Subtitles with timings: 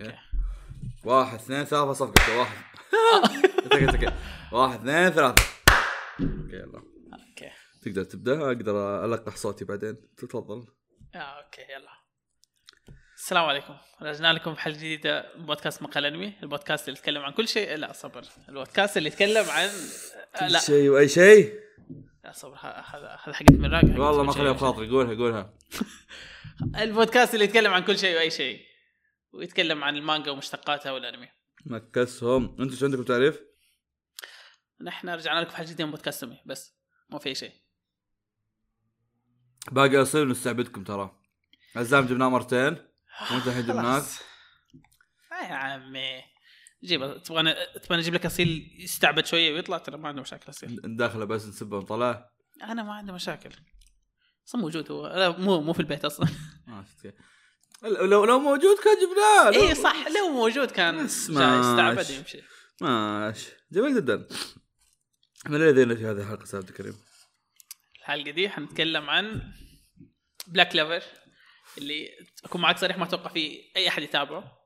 [0.00, 0.16] okay.
[1.04, 2.56] واحد اثنين ثلاثة صفقة واحد.
[4.52, 5.44] واحد اثنين ثلاثة.
[6.20, 6.82] okay يلا.
[7.12, 7.50] okay.
[7.82, 9.96] تقدر تبدأ؟ أقدر ألقح صوتي بعدين.
[10.18, 10.66] تفضل.
[11.14, 11.90] آه okay يلا.
[13.16, 13.76] السلام عليكم.
[14.02, 16.32] رجعنا لكم في حلقة جديدة من بودكاست مقهى أنمي.
[16.42, 17.76] البودكاست اللي يتكلم عن كل شيء.
[17.76, 18.24] لا صبر.
[18.48, 19.68] البودكاست اللي يتكلم عن
[20.42, 20.58] آه، لا.
[20.58, 21.54] شيء وأي شيء.
[22.24, 22.56] لا صبر.
[22.56, 23.84] هذا هذا حقت من راك.
[23.84, 24.88] والله ما خليها بخاطري.
[24.90, 25.54] قولها قولها.
[26.82, 28.69] البودكاست اللي يتكلم عن كل شيء وأي شيء.
[29.32, 31.28] ويتكلم عن المانجا ومشتقاتها والانمي.
[31.66, 33.40] مكسهم أنتم شو عندكم تعريف؟
[34.80, 36.76] نحن رجعنا لكم في حلقه جديدة من بودكاست بس
[37.10, 37.52] ما في شيء.
[39.72, 41.20] باقي اصير نستعبدكم ترى.
[41.76, 42.76] عزام جبناه مرتين.
[43.30, 44.02] وانت الحين جبناك.
[45.32, 46.22] آه يا عمي.
[46.84, 47.52] جيب تبغى
[47.82, 50.80] تبغى أجيب لك أصيل يستعبد شوية ويطلع؟ ترى ما عنده مشاكل أصيل.
[50.84, 52.30] نداخله بس نسبه ونطلع.
[52.62, 53.50] أنا ما عندي مشاكل.
[54.48, 55.06] أصلا موجود هو.
[55.06, 56.26] لا مو مو في البيت أصلا.
[57.02, 57.14] كيف.
[57.82, 60.96] لو لو موجود كان جبناه اي صح لو موجود كان.
[60.96, 62.16] جاي يستعبط ماشي.
[62.16, 62.42] يمشي.
[62.80, 63.50] ماشي.
[63.72, 64.28] جميل جدا.
[65.46, 66.96] من الذين في هذه الحلقة عبد الكريم
[68.00, 69.52] الحلقة دي حنتكلم عن
[70.46, 71.02] Black Clover
[71.78, 72.08] اللي
[72.44, 74.60] أكون معك صريح ما أتوقع في أي أحد يتابعه.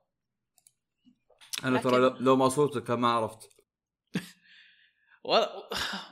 [1.65, 3.49] أنا ترى لو ما صوتك ما عرفت.
[5.25, 5.45] و...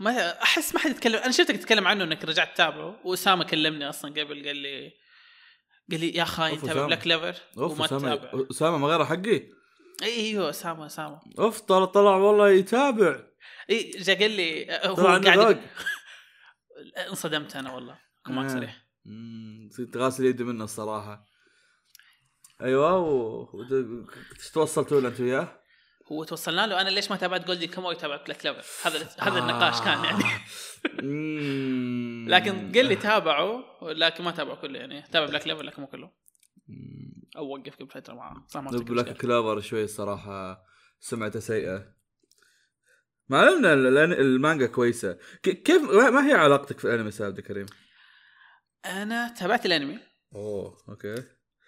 [0.00, 4.10] ما أحس ما حد يتكلم أنا شفتك تتكلم عنه إنك رجعت تتابعه وأسامة كلمني أصلا
[4.10, 4.92] قبل قال لي
[5.90, 6.86] قال لي يا خاين تابع.
[6.86, 8.30] Black Clover وما تتابع.
[8.50, 9.48] أسامة ما غيره حقي؟
[10.02, 11.20] أيوه أسامة أسامة.
[11.38, 13.20] أوف طلع طلع والله يتابع.
[13.70, 15.60] إي جا قال لي هو قاعد
[17.10, 18.54] انصدمت أنا والله اكون معك آه.
[18.54, 18.82] صريح
[19.76, 21.24] صرت غاسل يدي منه الصراحة.
[22.62, 23.46] أيوه و...
[24.54, 25.62] توصلتوا له انت وياه؟
[26.12, 29.80] هو توصلنا له؟ أنا ليش ما تابعت Golden Kamuy تابعت Black Clover هذا هذا النقاش
[29.80, 30.24] كان يعني.
[30.24, 30.30] مم.
[32.28, 36.10] لكن قال لي تابعه لكن ما تابعه كله يعني تابع Black Clover لكن مو كله.
[37.36, 39.16] أو وقف قبل فترة معاه صح ما Black.
[39.16, 40.64] Clover شوي الصراحه
[41.00, 41.92] سمعته سيئة
[43.28, 47.66] مع إن ال- ال- المانجا كويسة كيف ما هي علاقتك في الأنمي أستاذ عبد الكريم؟
[48.84, 49.98] أنا تابعت الأنمي
[50.34, 51.14] أوه okay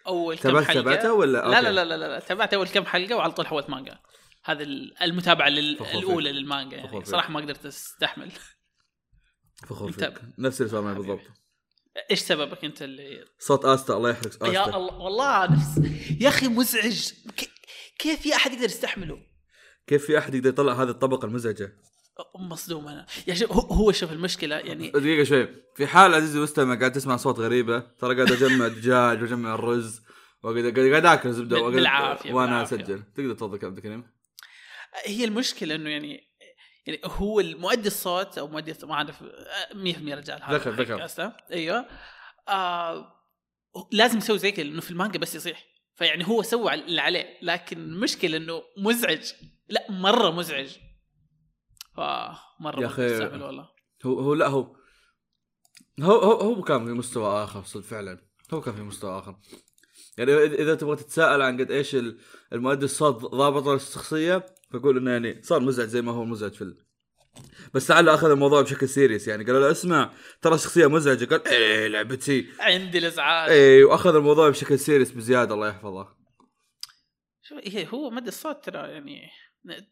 [0.06, 1.60] أول كم حلقة تابعته ولا لا okay.
[1.60, 3.98] لا لا لا لا تابعت أول كم حلقة وعلى طول حولت مانجا
[4.44, 5.78] هذا ال- المتابعة لل-.
[5.94, 7.04] الأولى للمانجا يعني.
[7.04, 8.32] صراحة ما قدرت أستحمل
[9.68, 10.94] فخور فيك نفس اللي صار معي.
[10.94, 11.20] بالضبط.
[12.10, 15.80] إيش سببك أنت اللي صوت أستا الله يحرق أستا يا الله والله نفس.
[16.20, 17.12] يا أخي مزعج.
[17.98, 19.18] كيف في أحد يقدر يستحمله؟
[19.86, 21.72] كيف في أحد يقدر يطلع هذه الطبقة المزعجة؟
[22.50, 23.06] مصدوم أنا.
[23.26, 25.48] يا شوف هو- هو شوف المشكلة يعني دقيقة شوي.
[25.76, 30.00] في حال عزيزي المستمع قاعد تسمع صوت غريبة ترى قاعد أجمع دجاج وأجمع الرز
[30.42, 32.62] وقاعد قاعد آكل زبدة بال- وقاعد- بالعافية، وأنا.
[32.62, 33.02] أسجل.
[33.16, 34.04] تقدر تفضل عبد الكريم؟
[35.04, 36.20] هي المشكلة إنه يعني
[36.86, 41.32] يعني هو المؤدي الصوت أو مؤدي ما أعرف آه، 100% رجال هذا ذكر- ذكر.
[41.52, 41.86] أيوه.
[42.48, 43.12] آه
[43.92, 45.64] لازم يسوي زي كذا لأنه في المانجا بس يصيح.
[45.94, 49.32] فيعني هو سوى اللي عليه لكن المشكلة إنه مزعج.
[49.68, 50.76] لا مرة مزعج.
[51.96, 53.68] فمرة يا تستحمل والله.
[54.06, 54.76] هو هو لا هو
[56.02, 58.18] هو هو, هو كان في مستوى آخر صدق فعلا
[58.54, 59.36] هو كان في مستوى آخر.
[60.18, 62.18] يعني إذا تبغى تتساءل عن قد إيش ال-
[62.52, 66.84] المؤدي الصوت ضابط الشخصية فقول إنه يعني صار مزعج زي ما هو مزعج في ال...
[67.74, 69.44] بس لعله أخذ الموضوع بشكل serious يعني.
[69.44, 70.12] قالوا له اسمع
[70.42, 71.24] ترى الشخصية مزعجة.
[71.24, 72.48] قال إيه لعبتي.
[72.60, 73.50] عندي الإزعاج.
[73.50, 76.08] إيه وأخذ الموضوع بشكل serious بزيادة الله يحفظه.
[77.42, 79.30] شوف هي هو مد الصوت ترى يعني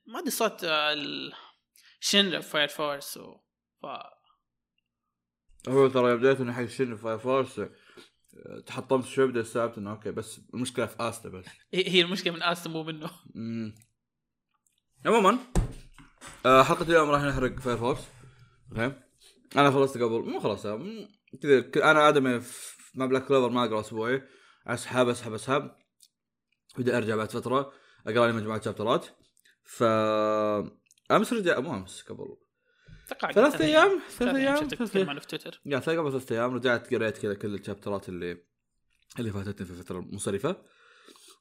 [0.06, 1.32] مد الصوت ال-
[2.00, 3.36] شنرا Fire Force و
[3.82, 3.86] ف...
[5.68, 7.60] هو ترى بداية إنه حق شنرا Fire Force
[8.66, 11.44] تحطمت شوي بدأ استوعبت إنه okay بس المشكلة في أستا بس.
[11.74, 13.10] هي المشكلة من أستا مو منه.
[15.06, 15.38] عموما
[16.46, 18.08] آه، حلقة اليوم راح نحرق Fire Force
[18.72, 18.92] okay؟
[19.56, 20.40] أنا خلصت قبل مو
[20.76, 21.08] مم،
[21.42, 22.42] كذا أنا آدمي
[22.94, 24.22] مع Black Clover ما أقرأ أسبوعي.
[24.66, 25.70] أسحب أسحب أسحب.
[26.78, 27.72] بدي أرجع بعد فترة
[28.06, 29.06] أقرأ لي مجموعة شابترات
[29.64, 29.82] ف
[31.10, 32.36] أمس رجع مو أمس قبل.
[33.34, 35.18] ثلاث أيام ثلاث أيام ثلاث أيام.
[35.18, 38.44] في تويتر؟ يا قبل ثلاث أيام رجعت قريت كذا كل الشابترات اللي
[39.18, 40.56] اللي فاتتني في الفترة المنصرفة.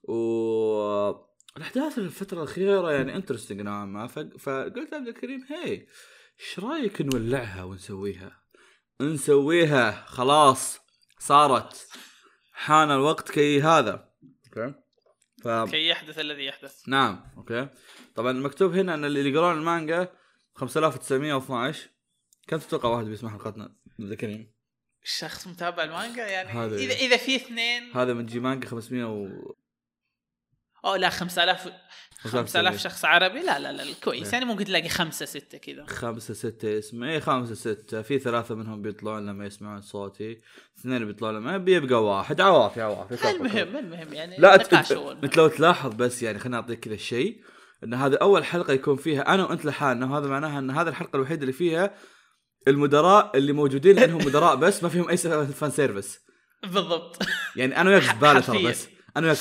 [0.03, 0.15] و
[1.61, 4.07] الأحداث الفترة الأخيرة يعني interesting نوعا ما.
[4.39, 5.87] فقلت عبد الكريم هي
[6.39, 8.41] إيش رأيك نولعها ونسويها؟
[9.01, 10.79] نسويها خلاص
[11.19, 11.87] صارت.
[12.53, 14.09] حان الوقت كي هذا.
[14.47, 14.73] okay؟
[15.43, 15.47] ف...
[15.47, 16.81] كي يحدث الذي يحدث.
[16.87, 17.67] نعم okay.
[18.15, 20.11] طبعا مكتوب هنا إن اللي يقرون المانجا
[20.55, 21.89] 5912
[22.47, 24.51] كم تتوقع واحد بيسمع حلقاتنا عبد الكريم.
[25.03, 27.91] الشخص متابع المانجا يعني هذا- إذا إذا في اثنين.
[27.93, 29.27] هذا من جي مانجا 500 و
[30.85, 31.67] أو لا 5000
[32.17, 32.77] 5000 سنة.
[32.77, 34.33] شخص عربي؟ لا لا لا كويس إيه.
[34.33, 35.85] يعني ممكن تلاقي خمسة ستة كذا.
[35.85, 37.03] خمسة ستة اسم.
[37.03, 38.01] اي خمسة ستة.
[38.01, 40.41] في ثلاثة منهم بيطلعون لما يسمعون صوتي.
[40.79, 42.41] اثنين بيطلعون لما بيبقى واحد.
[42.41, 43.31] عوافي عوافي.
[43.31, 47.41] المهم المهم يعني لا انت, لو تلاحظ بس يعني خليني أعطيك كذا شيء.
[47.83, 51.41] إن هذه أول حلقة يكون فيها أنا وأنت لحالنا وهذا معناها إن هذه الحلقة الوحيدة
[51.41, 51.93] اللي فيها
[52.67, 55.17] المدراء اللي موجودين لأنهم مدراء بس ما فيهم أي
[55.47, 56.19] fan service.
[56.63, 57.19] بالضبط.
[57.55, 58.63] يعني أنا وياك زبالة ترى.
[58.63, 58.87] بس.
[59.17, 59.29] أنا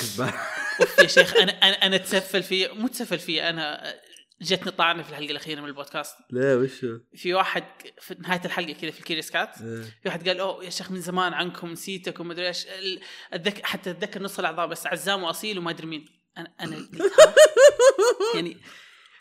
[0.81, 3.93] أوف يا شيخ أنا أنا أنا اتسفل فيه مو تسفل فيه أنا
[4.41, 6.15] جتني طعنة في الحلقة الأخيرة من البودكاست.
[6.29, 6.85] لا وش
[7.15, 7.63] في واحد
[8.01, 11.01] في نهاية الحلقة كذا في ال credits cut في واحد قال أوه يا شيخ من
[11.01, 12.65] زمان عنكم نسيتكم ومدري إيش.
[12.67, 13.01] ال-
[13.33, 16.05] اتذكر حتى أتذكر نص الأعضاء بس عزام وأصيل وما أدري مين.
[16.37, 17.01] أنا أنا قلت؟
[18.35, 18.57] يعني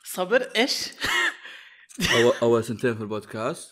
[0.05, 0.89] صبر إيش؟
[2.15, 3.71] اول أول سنتين في البودكاست.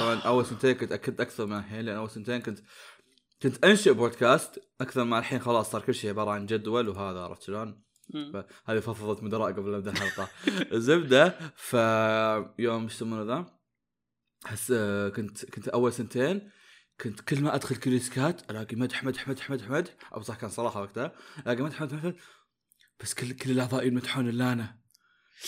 [0.00, 2.58] طبعا أول سنتين كنت أكد أكثر من الحين لأن أول سنتين كنت
[3.42, 7.42] كنت انشئ بودكاست أكثر ما الحين خلاص صار كل شيء عبارة عن جدول وهذا عرفت
[7.42, 7.82] شلون؟
[8.66, 10.28] هذه فضفضة مدراء قبل لا نبدأ الحلقة
[10.76, 13.58] الزبده فيوم إيش يسمونه ذا؟
[14.44, 16.50] حس آه، كنت كنت أول سنتين
[17.00, 20.80] كنت كل ما أدخل كريسكات ألاقي مدح مدح مدح مدح مدح أو صح كان صراحة
[20.80, 22.18] وقتها ألاقي مدح مدح مدح
[23.00, 24.78] بس كل كل الأعضاء يمدحون الا أنا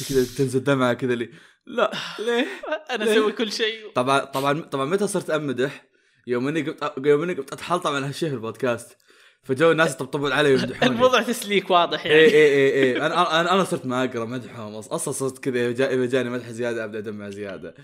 [0.08, 1.31] كذا تنزل دمعة كذا اللي
[1.67, 2.47] لا ليه؟
[2.90, 5.94] أنا؟ أسوي كل شيء طبعا طبعا طبعا متى صرت أمدح؟
[6.26, 8.97] يوم إني قمت يوم إني قمت اتحلطم على هالشيء في البودكاست.
[9.43, 10.93] فجو الناس يطبطبون علي ويمدحوني.
[10.93, 12.19] الموضوع تسليك واضح يعني.
[12.19, 16.31] اي اي اي أنا أنا أنا صرت ما أقرأ مدحهم أصلا صرت كذا إذا جاني
[16.31, 17.75] مدح زيادة أبدأ أدمع زيادة.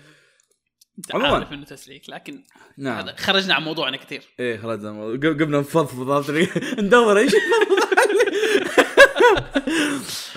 [1.13, 1.33] عموماً.
[1.33, 2.43] عارف إنه تسليك لكن
[2.77, 2.97] نعم.
[2.97, 4.23] هذا خرجنا عن موضوعنا كثير.
[4.39, 6.29] إيه خرجنا قمنا نفضفض؟
[6.79, 7.31] ندور إيش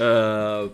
[0.01, 0.71] آه،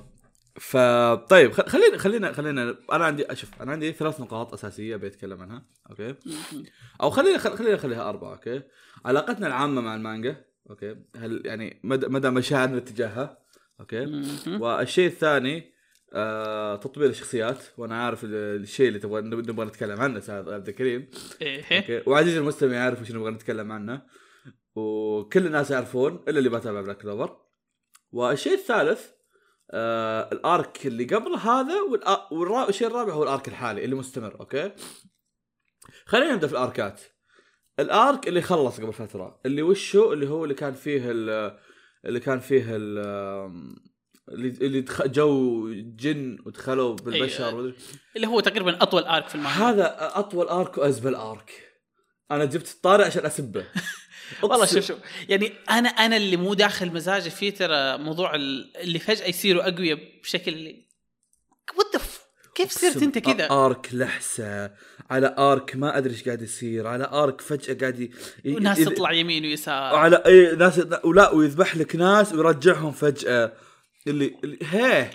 [0.61, 6.15] فطيب خلينا خلينا خلينا أنا عندي أشوف أنا عندي ثلاث نقاط أساسية بتكلم عنها أوكي؟
[7.03, 8.63] أو خلينا خل- خلينا نخليها أربعة أوكي؟
[9.05, 13.39] علاقتنا العامة مع المانجا أوكي؟ هل يعني مدى مدى مشاعرنا تجاهها
[13.81, 14.23] أوكي.
[14.61, 15.73] والشيء الثاني
[16.13, 21.11] آه تطوير الشخصيات وأنا عارف ال- الشيء اللي تبغى نبغى نتكلم عنه أستاذ عبد الكريم.
[21.43, 21.65] إيه.
[21.79, 24.03] أوكي؟ وعزيزي المستمع يعرف وش نبغى نتكلم عنه
[24.75, 27.37] وكل الناس يعرفون إلا اللي بتابع بلاك كلوفر
[28.13, 29.07] والشيء الثالث
[29.71, 31.75] آه الارك اللي قبل هذا
[32.31, 34.73] والشيء الرابع هو الارك الحالي اللي مستمر أوكي؟
[36.07, 37.01] خلينا نبدأ في الاركات.
[37.81, 41.59] الارك اللي خلص قبل فترة اللي وشو؟ اللي هو اللي كان فيه ال-
[42.05, 42.99] اللي كان فيه ال
[44.29, 47.55] اللي جو جن ودخلوا بالبشر أيوة.
[47.61, 47.75] ومدري-
[48.17, 49.65] اللي هو تقريبا أطول ارك في المانجا.
[49.65, 51.71] هذا أطول ارك وأزبل ارك
[52.31, 53.65] أنا جبت الطارئ عشان أسبه.
[54.43, 54.99] والله شوف شوف.
[55.29, 59.99] يعني أنا أنا اللي مو داخل مزاجي فيه ترى موضوع ال- اللي فجأة يصيروا أقوياء
[60.23, 60.87] بشكل اللي
[61.79, 62.03] what
[62.55, 64.71] كيف صرت أنت كذا؟ آرك لحسة
[65.11, 68.11] على آرك ما أدري إيش قاعد يصير على آرك فجأة قاعد ي...
[68.47, 69.95] وناس ي- تطلع يمين ويسار.
[69.95, 73.53] وعلى إي ناس ولا ويذبح لك ناس ويرجعهم فجأة.
[74.07, 75.11] اللي, اللي هيه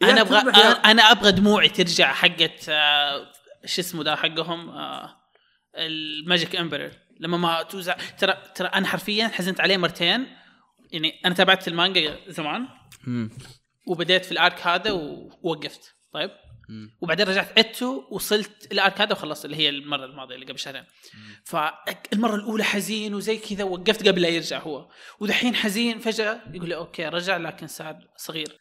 [0.00, 3.26] يا أنا أبغى يا- أنا أبغى دموعي ترجع حقت آه،
[3.64, 5.16] شو اسمه ده حقهم آه،
[5.76, 6.90] ال magic emperor
[7.20, 7.96] لما ما توزع.
[8.18, 10.26] ترى ترى أنا حرفيا حزنت عليه مرتين.
[10.90, 12.68] يعني أنا تابعت المانجا زمان.
[13.06, 13.30] مم.
[13.86, 15.94] وبديت في الأرك هذا ووقفت.
[16.12, 16.30] طيب.
[16.68, 16.96] مم.
[17.00, 20.84] وبعدين رجعت عدته وصلت الأرك هذا وخلصت اللي هي المرة الماضية اللي قبل شهرين.
[21.44, 24.90] فالمره الأولى حزين وزي كذا وقفت قبل لا يرجع هو.
[25.20, 28.58] ودحين حزين فجأة يقول لي أوكي رجع لكن صار صغير.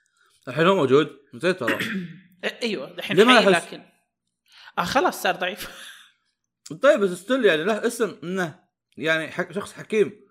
[0.47, 1.79] الحين هو موجود؟ نسيت ترى
[2.43, 3.83] إيه، أيوه دحين ليه ما؟ لكن.
[4.79, 5.67] آه خلاص صار ضعيف.
[6.81, 8.59] طيب بس still يعني له اسم إنه
[8.97, 10.25] يعني حك شخص حكيم.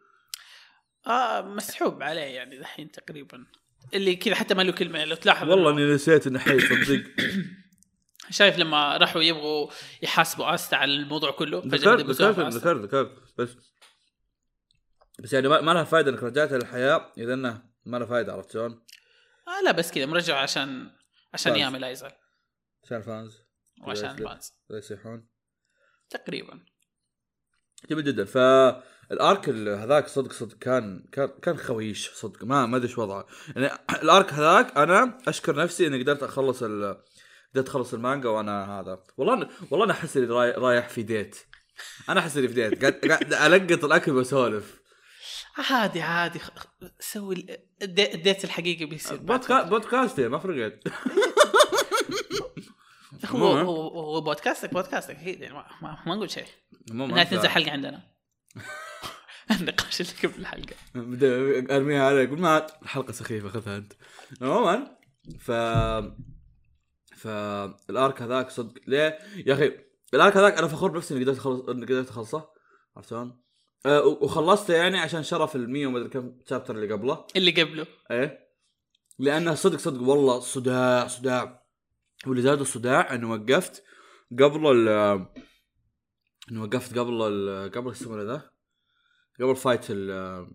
[1.07, 3.47] آه مسحوب عليه يعني دحين تقريبا.
[3.95, 5.49] اللي كذا حتى ما له كلمة لو تلاحظ.
[5.49, 7.03] والله إني نسيت إنه حي صدق.
[8.31, 9.71] شايف لما راحوا يبغوا
[10.03, 12.39] يحاسبوا آستا على الموضوع كله ذكرت ذكرت.
[12.39, 13.13] ذكرت ذكرت.
[13.39, 13.57] بس
[15.19, 18.85] بس يعني ما, لها فائده إنك رجعتها للحياة إذا إنه ما لها فائده عرفت شلون؟
[19.49, 20.91] آه لا بس كذا مرجع عشان
[21.35, 21.57] عشان.
[21.57, 22.13] يامي لا يزعل
[22.85, 23.39] عشان الفانز
[23.83, 24.11] وعشان.
[24.11, 25.34] الفانز لا يصيحون.
[26.15, 26.61] تقريبا.
[27.91, 28.25] جميل جدا.
[28.25, 32.45] فالارك ال- هذاك صدق صدق كان كان كان خايس صدق.
[32.45, 33.27] ما ما أدري إيش وضعه.
[33.57, 37.03] يعني الأرك هذاك أنا أشكر نفسي إني قدرت أخلص ال
[37.55, 39.03] قدرت أخلص المانجا وأنا هذا.
[39.17, 41.37] والله والله أنا أحس إني راي- رايح في date.
[42.09, 42.81] أنا أحس إني في date.
[42.81, 42.93] قاعد
[43.33, 44.81] قاعد ألقط الأكل وأسولف.
[45.71, 46.41] عادي عادي.
[47.01, 49.17] سوي ال- ال da- ال date الحقيقي بيصير.
[49.17, 49.63] بعد بودكا...
[49.63, 50.81] بودكاستي ما فرقت.
[53.31, 53.57] هو.
[53.57, 55.17] هو هو بودكاستك بودكاستك.
[55.17, 56.47] أكيد يعني ما, ما, ما نقول شيء.
[56.91, 58.03] إنها تنزل حلقة عندنا.
[59.61, 60.77] النقاش اللي قبل الحلقة.
[61.77, 63.93] أرميها عليك ما الحلقة سخيفة خذها أنت.
[64.43, 64.97] عموما
[65.39, 65.51] ف
[67.17, 68.81] فالارك هذاك صدق.
[68.87, 69.73] ليه؟ يا أخي
[70.15, 72.49] الأرك هذاك أنا فخور بنفسي إني قدرت اخلص إني قدرت أخلصه.
[72.97, 73.41] عرفت شلون؟
[73.87, 77.27] آه وخلصته يعني عشان شرف ال 100 ومدري كم شابتر اللي قبله.
[77.37, 77.87] اللي قبله.
[78.11, 78.49] إيه؟
[79.19, 81.64] لأنه صدق صدق والله صداع صداع.
[82.27, 83.85] واللي زاد الصداع أنه وقفت
[84.33, 84.89] قبل ال
[86.51, 88.51] أنه وقفت قبل ال قبل إيش يسمونه ذا؟
[89.41, 90.47] قبل fight ال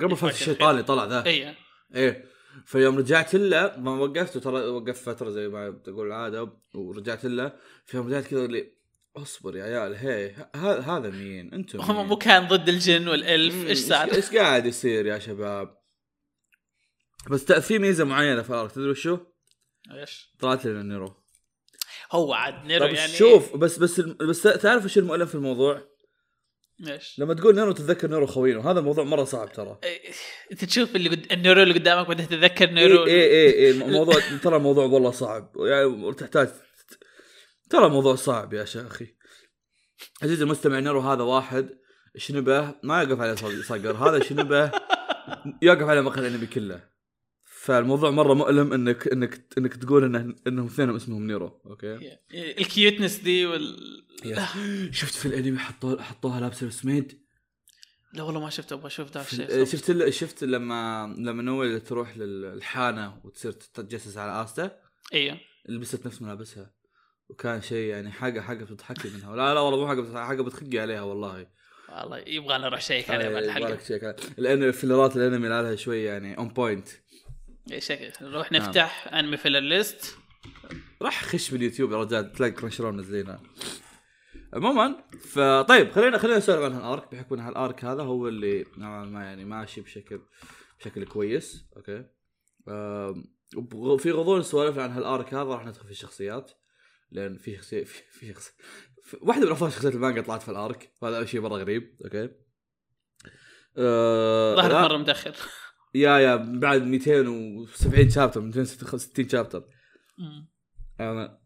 [0.00, 1.54] قبل fight الشيطان اللي طلع ذا اي
[1.94, 2.24] إيه
[2.66, 7.52] فيوم رجعت له ما وقفت ترى وقفت فترة زي ما تقول العاده ورجعت له
[7.86, 8.76] فيوم رجعت كذا لي
[9.16, 10.34] اصبر يا عيال هي
[10.80, 15.18] هذا مين أنتم هم؟ مو كان ضد الجن والإلف إيش صار؟ إيش قاعد يصير يا
[15.18, 15.78] شباب
[17.30, 19.18] بس في ميزة معينة في الارك تدري وشو؟
[19.94, 21.14] إيش؟ طلعت لنا نيرو
[22.12, 25.82] هو عاد نيرو يعني شوف بس بس بس تعرف إيش المؤلم في الموضوع؟
[26.88, 30.12] إيش؟ لما تقول نيرو تتذكر نيرو خوينه هذا الموضوع مرة صعب ترى إيه،
[30.52, 31.32] أنت تشوف اللي قد...
[31.32, 36.14] النيرو اللي قدامك بعدين تتذكر نيرو اي اي اي الموضوع ترى الموضوع والله صعب يعني
[36.14, 36.48] تحتاج
[37.70, 39.14] ترى الموضوع صعب يا شيخي
[40.22, 41.68] عزيزي المستمع نيرو هذا واحد
[42.16, 44.70] شنبه ما يقف صق- صقر هذا شنبه
[45.62, 46.95] يقف على مقهى الأنمي كله
[47.66, 53.16] فالموضوع مرة مؤلم انك انك إنك تقول انه إنهم اثنينهم اسمهم نيرو أوكي؟ ال cuteness
[53.16, 54.04] دي وال
[54.92, 57.26] شفت في الأنمي حطوها حطوها لابسه سميد
[58.12, 62.16] لا والله ما شفته أبغى أشوف ذا الشيء شفت ال- شفت لما لما نويل تروح
[62.18, 64.78] للحانة وتصير تتجسس على استا
[65.14, 66.70] أيوه لبست نفس ملابسها.
[67.28, 69.36] وكان شيء يعني حاجة حاجة بتضحكي منها.
[69.36, 71.46] لا لا والله مو حاجة حاجة بتخقي عليها والله.
[71.88, 74.16] والله يبغى نروح check عليه بعد آه، الحلقة.
[74.38, 76.88] لأن filler ات الأنمي لها شوي يعني on point
[77.78, 78.62] شكل نروح نعم.
[78.62, 80.16] نفتح انمي filler list
[81.02, 83.42] راح خش باليوتيوب يا رجال تلاقي كرانشرون منزلينها
[84.54, 89.24] عموما فطيب خلينا خلينا نسولف عن هالارك بحكم إن هالارك هذا هو اللي نوعا ما
[89.24, 90.20] يعني ماشي بشكل
[90.80, 92.04] بشكل كويس أوكي؟
[93.98, 96.50] في غضون سوالف عن هالارك هذا راح ندخل في الشخصيات
[97.10, 98.52] لأن في شخصيه في, في شخص
[99.02, 102.30] في- واحدة من أفضل شخصيات المانجا طلعت في الارك وهذا شيء مرة غريب أوكي؟
[103.76, 105.34] آه ظهرت لا، مرة متاخر
[105.96, 109.64] يا يا بعد 270 chapter 260 chapter.
[111.00, 111.40] أنا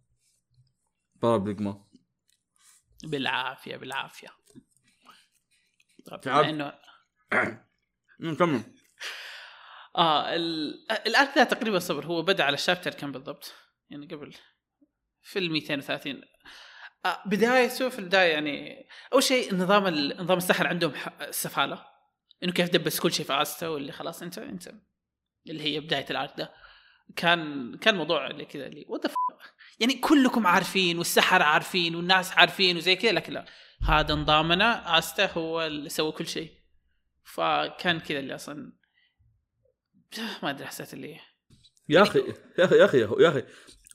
[1.23, 1.85] ضرب لقمه
[3.05, 4.29] بالعافية بالعافية.
[6.07, 6.45] طب تعب.
[6.45, 6.73] بما انه
[8.21, 8.63] أمم، كمل.
[9.97, 13.55] آه ال- الارك ذا تقريبا صبر هو بدأ على ال chapter كم بالضبط؟
[13.91, 14.35] يعني قبل
[15.23, 16.23] في ال 230
[17.05, 19.89] آه بداية سوى في البداية يعني أول شيء نظام
[20.21, 21.87] نظام السحر عندهم السفاله
[22.45, 24.73] إنه كيف دبس كل شيء في استا واللي خلاص انت انت
[25.49, 26.53] اللي هي بداية الارك ده.
[27.17, 29.03] كان كان موضوع اللي كذا اللي what
[29.81, 33.47] يعني كلكم عارفين والسحر عارفين والناس عارفين وزي كذا لكن لا.
[33.83, 36.53] هذا نظامنا استا هو اللي سوى كل شيء.
[37.25, 38.73] فكان كذا اللي أصلا
[40.43, 41.21] ما أدري حسيت اللي
[41.89, 42.19] يا أخي
[42.59, 43.45] يا أخي يا أخي يا أخي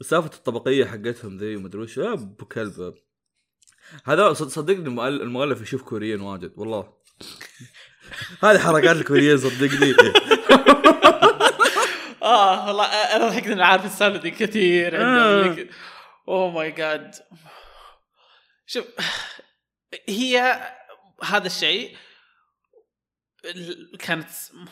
[0.02, 2.94] سالفة الطبقية حقتهم ذي ومدري وش أبو كلب.
[4.06, 6.98] هذا صد- صدقني المؤل- المؤلف يشوف كوريين واجد والله.
[8.44, 9.96] هذه حركات الكوريين صدقني
[12.24, 15.58] آه والله أنا ضحكت اني عارف السالفه دي كثير آه.
[16.28, 17.16] oh my god
[18.68, 18.86] شوف
[20.10, 20.62] هي
[21.24, 21.96] هذا الشيء
[23.46, 24.28] ال- كانت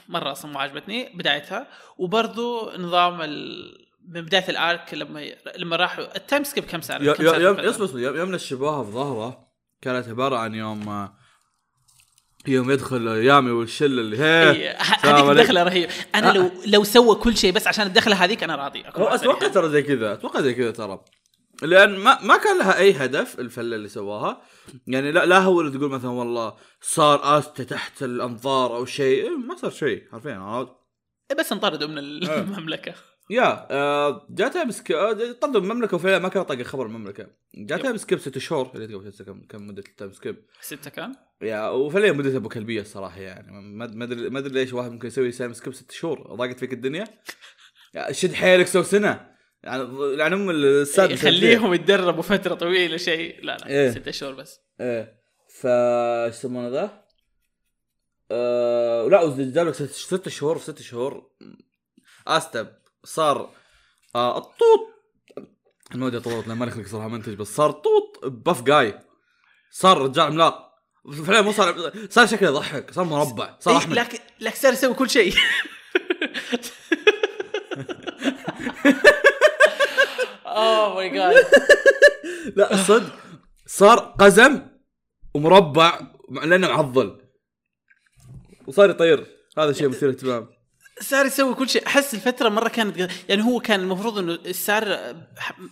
[0.10, 3.74] مره أصلا ما عجبتني بدايتها وبرضو نظام ال...
[4.08, 5.26] من بدايه ال arc لما
[5.58, 7.60] لما راحوا ال time skip كم صار؟ يوم يوم يوم
[8.18, 9.48] يوم نشبوها في ظهره
[9.82, 11.10] كانت عباره عن يوم
[12.48, 15.30] يوم يدخل يامي والشلة اللي هي إيه، هذيك.
[15.30, 19.06] الدخلة رهيبه أنا لو لو سوى كل شيء بس عشان الدخلة هذيك أنا راضي هو.
[19.08, 21.04] أتوقع ترى زي كذا أتوقع زي كذا ترى
[21.62, 24.42] لأن ما ما كان لها أي هدف الفلة اللي سواها
[24.88, 29.38] يعني لا لا هو اللي تقول مثلا والله صار استا تحت الأنظار أو شيء إيه،
[29.38, 30.72] ما صار شيء حرفيا عرفت؟
[31.32, 31.98] إيه، بس انطردوا من.
[31.98, 32.94] المملكة
[33.34, 34.82] يا آه، جاتها بس
[35.42, 37.28] طردوا من المملكه وفعلا ما كان طاق خبر المملكة.
[37.56, 37.94] جاتها يب.
[37.96, 42.12] بسكيب ست شهور اللي تقول ست- كم كم مدة التايم سكيب ستة كان؟ يا وفعليا
[42.12, 43.52] مدتها ابو كلبية الصراحة يعني.
[43.52, 46.36] ما أدري ما أدري ليش واحد ممكن يسوي تايم سكيب ست شهور.
[46.36, 47.08] ضاقت فيك الدنيا؟
[47.96, 49.34] يا شد حيلك سو سنة.
[49.64, 49.84] يعني
[50.18, 53.44] يعني ام السادس يخليهم يتدربوا فترة طويلة شيء.
[53.46, 53.92] لا لا إيه.
[53.92, 54.60] ستة شهور بس.
[54.82, 55.24] إيه.
[55.62, 57.04] ف إيش يسمونه ذا؟
[58.32, 61.32] آه لا جاب لك ست, ست شهور في ست شهور.
[62.28, 63.50] استا صار
[64.16, 64.90] آه الطوط
[65.92, 69.00] الموضوع طولت لما نخلق صراحة منتج بس صار طوط بف جاي.
[69.72, 70.74] صار رجال عملاق
[71.26, 73.96] فعليا مو صار صار شكله يضحك صار مربع صار إيه أحمد.
[73.96, 75.34] لكن لكن صار يسوي كل شيء.
[80.46, 81.46] اوه ماي جاد
[82.56, 83.14] لا صدق
[83.66, 84.68] صار قزم
[85.34, 86.00] ومربع
[86.32, 87.22] لأنه معضل.
[88.68, 89.28] وصار يطير.
[89.58, 90.63] هذا شيء مثير اهتمام
[91.02, 91.88] صار يسوي كل شيء.
[91.88, 95.16] أحس الفترة مرة كانت يعني هو كان المفروض إنه صار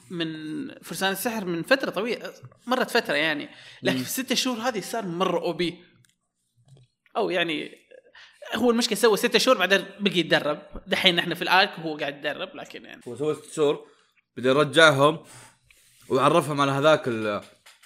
[0.09, 0.35] من
[0.83, 2.33] فرسان السحر من فترة طويلة
[2.67, 3.49] مرت فترة يعني.
[3.83, 5.83] لكن في ستة شهور هذه صار مرة OP.
[7.17, 7.71] أو يعني
[8.55, 10.61] هو المشكلة سوى ستة شهور بعدين بقي يتدرب.
[10.87, 13.01] دحين إحنا في ال arc وهو قاعد يتدرب لكن يعني.
[13.07, 13.85] هو سوى ست شهور
[14.37, 15.23] بدا يرجعهم
[16.09, 17.41] ويعرفهم على هذاك ال-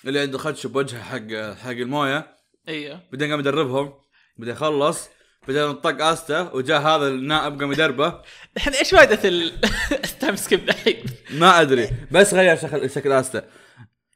[0.05, 2.35] اللي عنده خدش بوجهه حق حق الموية.
[2.67, 3.01] أيوه.
[3.11, 3.93] بعدين قام يدربهم.
[4.37, 5.09] بدا يخلص
[5.47, 8.21] بعدين طق آستا وجاء هذا النائب قام يدربه.
[8.57, 9.53] إحنا إيش فائده ال-
[9.91, 13.43] ال time skip دحين؟ ما أدري بس غير شكل شكل آستا.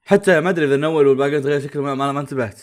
[0.05, 2.59] حتى ما أدري إذا نول والباقيين تغير شكله ما, ما, ما انتبهت.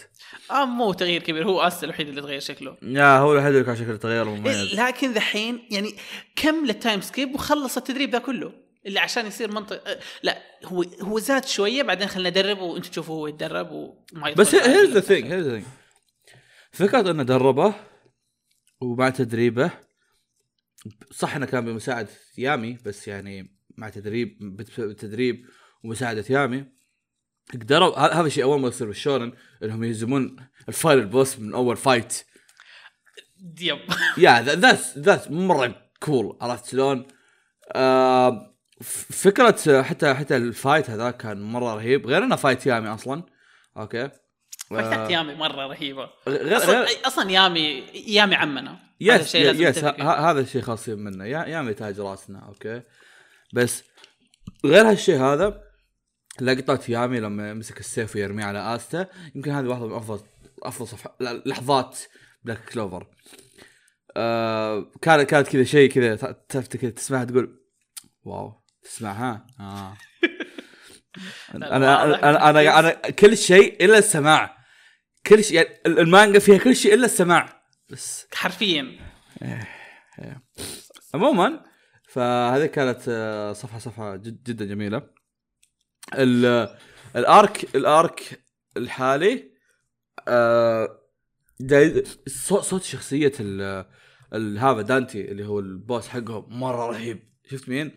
[0.51, 2.77] آه مو تغيير كبير هو آستا الوحيد اللي تغير شكله.
[2.83, 5.95] yeah هو الوحيد اللي كان شكله تغير مميز إيه، لكن ذحين يعني
[6.37, 8.53] كم لل time skip وخلص التدريب ذا كله؟
[8.87, 13.15] اللي عشان يصير منطق آه، لا هو هو زاد شوية بعدين خلينا ندربه وأنتم تشوفوا
[13.15, 15.65] هو يتدرب وما بس هيرز ذا ثينج هيرز ذا ثينج
[16.73, 17.75] فكرة إنه دربه
[18.81, 19.71] ومع تدريبه.
[21.11, 25.47] صح إنه كان بمساعدة يامي بس يعني مع تدريب بالتدريب
[25.85, 26.65] ومساعدة يامي
[27.53, 29.33] قدروا هذا الشيء أول ما يصير بال shonen
[29.63, 30.37] إنهم يهزمون
[30.69, 32.23] ال final boss من أول fight.
[33.61, 33.79] Yep.
[34.19, 37.07] Yeah that's that's مرة cool عرفت شلون؟
[37.73, 38.57] آه
[39.11, 43.23] فكرة حتى حتى ال fight هذا كان مرة رهيب غير إنه fight يامي أصلا.
[43.77, 44.11] okay.
[44.71, 46.11] fightات يامي مرة رهيبة.
[46.29, 47.61] غير أصلا غير أصلا يامي
[48.09, 48.71] يامي عمنا.
[48.71, 49.85] هذا يس الشيء لازم يس.
[49.85, 51.25] ه- هذا الشيء خاصين منه.
[51.25, 52.83] يا يامي تاج راسنا أوكي؟
[53.55, 53.85] بس
[54.65, 55.63] غير هالشيء هذا
[56.41, 60.21] لقطة يامي لما مسك السيف ويرميه على استا يمكن هذه واحدة من افضل
[60.63, 61.09] أفضل صف...
[61.21, 61.99] لا، لحظات
[62.45, 63.07] بلاك كلوفر
[64.17, 67.61] آه كانت كانت كذا شيء كذا ت- تفتك كذا تسمعها تقول
[68.25, 69.97] واو تسمعها؟ آه.
[71.55, 74.56] أنا أنا أنا, أنا كل شيء إلا السماع.
[75.27, 77.63] كل شيء يعني المانجا فيها كل شيء إلا السماع.
[77.91, 78.27] بس.
[78.35, 78.99] حرفيا.
[81.15, 81.65] عموما
[82.09, 85.03] فهذه كانت آه، صفحة صفحة جد جدا جميلة.
[86.15, 86.77] ال-
[87.17, 88.45] الأرك الأرك
[88.77, 89.51] الحالي
[90.29, 91.01] آه،
[92.29, 93.33] صوت صوت شخصية
[94.59, 97.33] هذا دانتي اللي هو البوس حقهم مرة رهيب.
[97.51, 97.97] شفت مين؟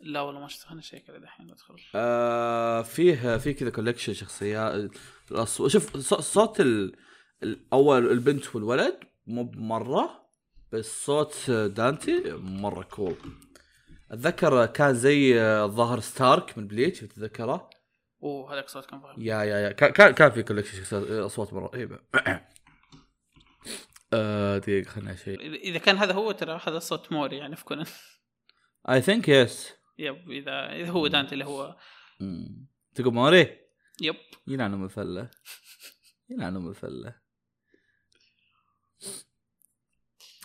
[0.00, 4.90] لا والله ما شفت خليني شيء كذا دحين ادخل آه فيه في كذا collection شخصيات.
[5.30, 5.68] الأصو...
[5.68, 6.96] شوف صوت ال...
[7.42, 10.28] الأول البنت والولد مو بمرة
[10.72, 13.16] بس صوت دانتي مرة cool
[14.10, 17.70] أتذكر كان زي آه، الظاهر ستارك من بليتش تتذكره.
[18.22, 19.72] oh هذاك صوت كان فاهم yeah yeah yeah.
[19.72, 21.98] كان كان, في collection شخصيات أصوات مرة رهيبة.
[24.12, 27.86] آه دقيقة خلنا شيء إذا كان هذا هو ترى هذا صوت موري يعني في كونان
[28.88, 31.76] اي ثينك يس Yep إذا إذا هو دانتي اللي هو.
[32.94, 33.58] تقول موري؟
[34.00, 34.16] يب.
[34.46, 35.30] يلعن ام الفله
[36.30, 37.28] يلعن ام الفله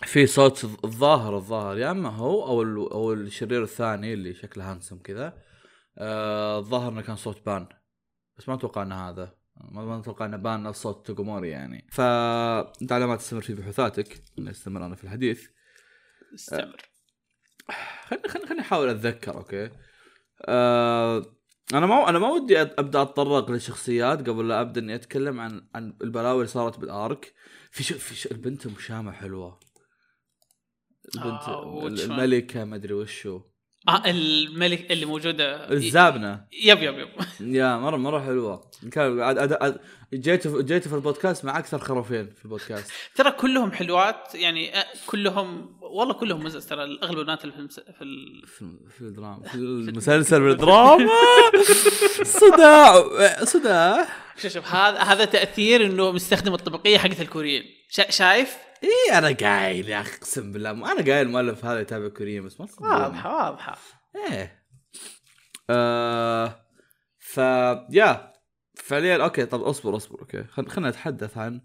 [0.04, 1.78] في صوت الظاهر الظاهر.
[1.78, 5.42] يا أما هو أو أو الشرير الثاني اللي شكله handsome كذا.
[5.98, 7.68] آه، الظاهر إنه كان صوت بان.
[8.36, 9.38] بس ما أتوقع إنه هذا.
[9.56, 11.86] ما أتوقع إنه بان نفس صوت توغوموري يعني.
[11.92, 15.48] فأنت على ما تستمر في بحوثاتك نستمر أنا في الحديث.
[16.34, 16.93] استمر.
[18.08, 19.70] خليني خليني خليني أحاول أتذكر أوكي؟
[20.42, 21.22] آه
[21.74, 25.96] أنا ما أنا ما ودي أبدأ أتطرق للشخصيات قبل لا أبدأ إني أتكلم عن عن
[26.02, 27.34] البلاوي اللي صارت بالارك
[27.70, 29.60] في شو في شو البنت المشامه حلوة.
[31.14, 33.40] البنت آه، الملكة ما أدري وشو.
[33.88, 36.44] آه الملك اللي موجوده الزابنة.
[36.64, 37.08] يب يب يب.
[37.56, 38.70] يا مرة مرة حلوة.
[38.92, 39.80] كان عاد- عاد- عاد-
[40.14, 42.92] جيت في- جيت في البودكاست مع أكثر خروفين في البودكاست.
[43.16, 46.66] ترى كلهم حلوات يعني آه، كلهم والله كلهم مزز.
[46.66, 47.80] ترى أغلب البنات اللي في المس...
[47.80, 48.42] في ال...
[48.98, 51.08] في الدراما في المسلسل بالدراما
[52.22, 53.04] صداع
[53.44, 54.06] صداع.
[54.42, 57.62] شوف شوف هذا هذا تأثير إنه مستخدم الطبقية حقت الكوريين.
[57.90, 58.10] شا...
[58.10, 60.70] شايف؟ اي أنا قايل يا أخي أقسم بالله.
[60.70, 62.66] أنا قايل المؤلف هذا يتابع كوريين بس ما.
[62.80, 63.78] واضحه واضحه
[64.16, 64.64] إيه.
[65.70, 66.66] آه
[67.18, 67.36] ف
[67.90, 68.32] يا.
[68.74, 70.44] فعليا okay طب اصبر اصبر okay.
[70.44, 70.68] خل...
[70.68, 71.60] خلينا نتحدث عن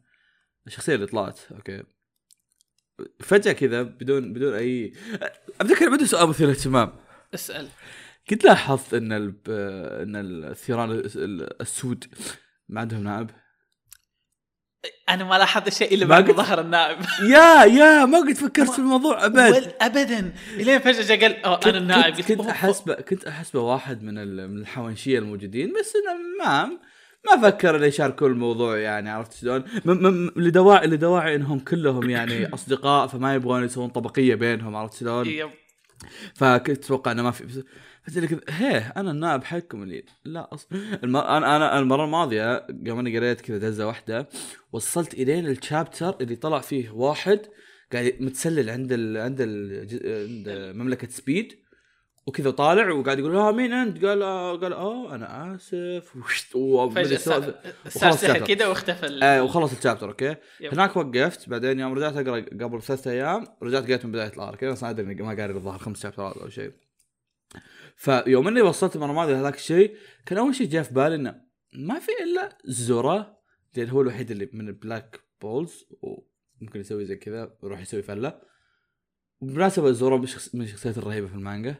[0.68, 1.84] الشخصية اللي طلعت أوكي.
[3.20, 4.94] فجأة كذا بدون بدون اي
[5.62, 6.94] أتذكر بدون سؤال مثير اهتمام
[7.34, 7.70] اسأل.
[8.32, 9.36] قد لاحظت إن ال...
[10.02, 10.92] إن الثيران
[11.62, 12.06] السود
[12.70, 13.30] ما عندهم نائب؟
[15.10, 16.98] أنا ما لاحظت شيء إلا بعد ظهر النائب.
[17.22, 19.74] Yeah yeah ما قد فكرت في الموضوع أبد.
[19.82, 20.34] ابدا.
[20.56, 22.15] إلين فجأة جاء قال آه أنا النائب.
[22.15, 24.13] كنت, كنت احسبه كنت احسبه واحد من
[24.50, 26.70] من الحوانشية الموجودين بس إنه ما
[27.26, 29.63] ما فكر إنه يشاركوا الموضوع يعني عرفت شلون؟
[30.36, 35.52] لدواعي لدواعي إنهم كلهم يعني أصدقاء فما يبغون يسوون طبقية بينهم عرفت شلون؟
[36.36, 37.63] فكنت أتوقع إنه ما في
[38.08, 40.68] فجأة كذا هيه أنا النائب حقكم اللي لا أص...
[41.04, 41.18] الم...
[41.18, 44.30] أنا أنا المرة الماضية يوم أنا قريت كذا دزة واحدة
[44.72, 47.40] وصلت إلين الشابتر اللي طلع فيه واحد
[47.94, 49.18] قاعد متسلل عند ال...
[49.18, 49.88] عند ال...
[50.06, 51.54] عند مملكة سبيد
[52.28, 56.16] وكذا طالع وقاعد يقول آه مين أنت؟ قال آه قال آه أنا آسف
[56.90, 57.18] فجأة.
[57.88, 58.56] صار- سحر chapter.
[58.56, 60.74] كذا واختفى آه وخلص ال chapter okay yep.
[60.74, 64.63] هناك وقفت بعدين يوم رجعت أقرأ قبل ثلاثة أيام رجعت قريت من بداية ال arc
[64.64, 66.72] أنا أدري إني ما قاري الظاهر خمس chapterات أو شيء
[68.00, 71.42] فيوم اني وصلت المره الماضيه هذاك الشيء كان أول شيء جاء في بالي إنه
[71.74, 73.38] ما في إلا زورا
[73.76, 78.42] لأن هو الوحيد اللي من ال Black Bulls وممكن يسوي زي كذا يروح يسوي فلة.
[79.42, 81.76] بالمناسبة زورا من الشخص- من الشخصيات الرهيبة في المانجا.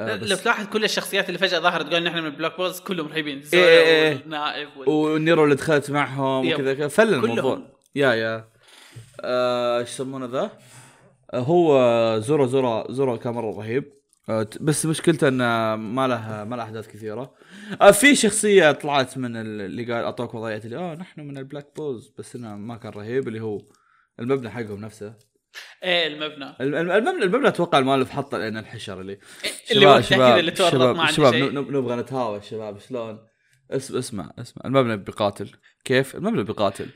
[0.00, 3.42] آه لو تلاحظ كل الشخصيات اللي فجأة ظهرت تقول نحن من بلاك بولز كلهم رهيبين.
[3.54, 4.12] إيه إيه إيه.
[4.12, 4.88] زولا والنائب وال...
[4.88, 6.48] ونيرو اللي دخلت معهم.
[6.52, 6.88] وكذا كذا.
[6.88, 7.62] فل الموضوع.
[7.94, 8.48] يا يا.
[9.20, 10.50] آه، إيش يسمونه ذا؟
[11.30, 13.84] آه، هو زورا زورا زورا كان مرة رهيب.
[13.84, 13.97] آه،
[14.60, 17.34] بس مشكلته إنه ما له ما له أحداث كثيرة.
[17.80, 21.66] آه، في شخصية طلعت من ال- اللي قال اعطوك وضعية اللي آه نحن من البلاك
[21.76, 23.60] بولز بس إنه ما كان رهيب اللي هو
[24.20, 25.14] المبنى حقهم نفسه.
[25.84, 26.56] إيه المبنى.
[26.60, 29.18] الم- الم- المبنى المبنى أتوقع المؤلف حطه لأن الحشر اللي.
[29.70, 33.18] اللي وقتها كذا اللي تورط شباب ما عنده شباب نبغى نتهاوى شباب شلون؟
[33.70, 34.62] اسمع اسمع.
[34.64, 35.50] المبنى بيقاتل
[35.84, 36.88] كيف؟ المبنى بيقاتل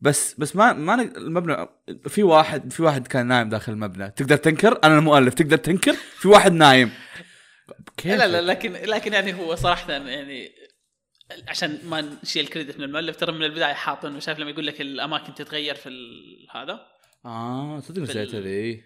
[0.00, 1.66] بس بس ما ما المبنى
[2.08, 4.10] في واحد في واحد كان نايم داخل المبنى.
[4.10, 6.90] تقدر تنكر؟ أنا المؤلف تقدر تنكر؟ في واحد نايم.
[7.96, 10.52] كيف؟ لا لا لكن لكن يعني هو صراحة يعني
[11.48, 14.80] عشان ما نشيل الكريدت من المؤلف ترى من البداية حاط انه شايف لما يقول لك
[14.80, 16.80] الأماكن تتغير في ال- هذا.
[17.24, 18.82] آه صدق نسيت ذي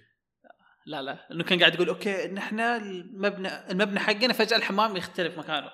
[0.87, 1.27] لا لا.
[1.33, 5.71] إنه كان قاعد يقول أوكي نحن المبنى المبنى حقنا فجأة الحمام يختلف مكانه.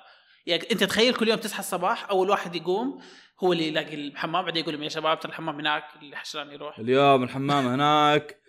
[0.46, 3.00] يعني أنت تخيل كل يوم تصحى الصباح أول واحد يقوم
[3.44, 6.78] هو اللي يلاقي الحمام بعدين يقول لهم يا شباب ترى الحمام هناك اللي حشران يروح.
[6.78, 8.40] اليوم الحمام هناك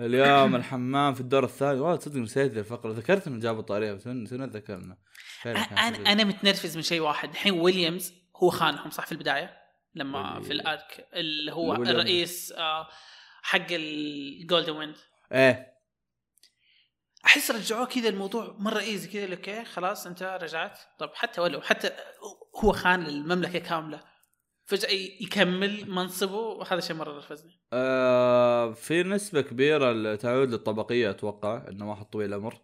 [0.00, 1.80] اليوم الحمام في الدور الثاني.
[1.80, 2.92] والله تصدق نسيت الفقرة.
[2.92, 4.96] ذكرت إنه جابوا طاريها بس نسينا ذكرنا؟
[5.46, 6.12] أنا.
[6.12, 7.30] أنا متنرفز من شيء واحد.
[7.30, 9.56] الحين ويليامز هو خانهم صح؟ في البداية
[9.94, 11.88] لما في ال arc اللي هو ويليام.
[11.88, 12.88] الرئيس آه،
[13.42, 14.96] حق الجولدن داون
[15.32, 15.72] إيه.
[17.24, 20.78] أحس رجعوه كذا الموضوع مرة easy كذا okay خلاص أنت رجعت.
[20.98, 21.90] طب حتى ولو حتى
[22.64, 24.11] هو خان المملكه كاملة.
[24.76, 31.90] فجأة يكمل منصبه وهذا شيء مرة نرفزني آه في نسبة كبيرة تعود للطبقية أتوقع إنه
[31.90, 32.54] واحد طويل العمر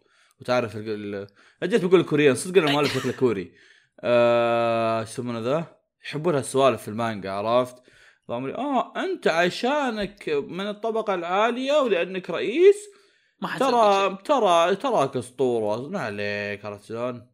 [0.41, 1.27] وتعرف ال-
[1.63, 3.51] جيت بقول كوريان صدق إن المؤلف شكله كوري
[4.01, 5.65] آه يسمونه ذا؟
[6.05, 7.75] يحبون هالسوالف في المانجا عرفت؟
[8.29, 12.75] ما أدري آه أنت عشانك من الطبقة العالية ولأنك رئيس
[13.41, 17.31] ما ترى ترى تراك أسطورة ما عليك عرفت شلون؟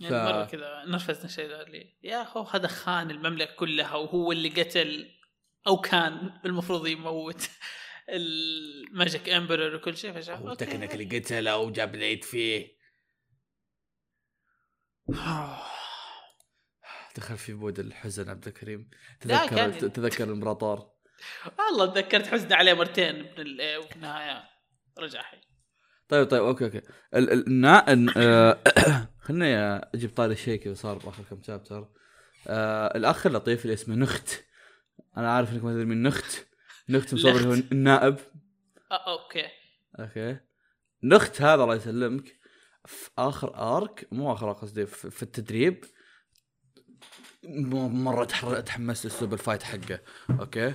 [0.00, 5.08] يعني مرة كذا نرفزنا ذا اللي يا هو هذا خان المملكة كلها وهو اللي قتل
[5.66, 7.50] أو كان المفروض يموت
[8.08, 10.66] ال magic emperor وكل شيء فجاه okay.
[10.66, 12.78] technically قتله وجاب العيد فيه.
[17.16, 18.90] دخل في بود الحزن عبد الكريم.
[19.20, 20.90] تذكر كان- تذكر الامبراطور
[21.58, 23.40] والله تذكرت حزن عليه مرتين من
[23.96, 24.44] النهاية
[24.98, 25.40] رجع حي.
[26.08, 26.82] طيب طيب أوكي أوكي.
[27.14, 27.48] ال
[27.88, 28.18] ال
[29.28, 29.56] خلني
[29.94, 31.88] أجيب طاري شيء كذا صار بآخر كم شابتر
[32.46, 34.44] آه الاخ اللطيف اللي اسمه نخت.
[35.16, 36.46] أنا عارف إنك ما تدري من نخت.
[36.88, 37.52] نخت مصور اللي هو.
[37.52, 38.16] النائب.
[38.92, 39.46] آه أوكي.
[40.00, 40.40] أوكي.
[41.02, 42.36] نخت هذا الله يسلمك.
[42.84, 45.84] في آخر arc مو آخر arc قصدي في في التدريب.
[47.44, 48.24] مرة
[48.60, 50.00] تحمست اسلوب ال fight حقه.
[50.30, 50.74] okay.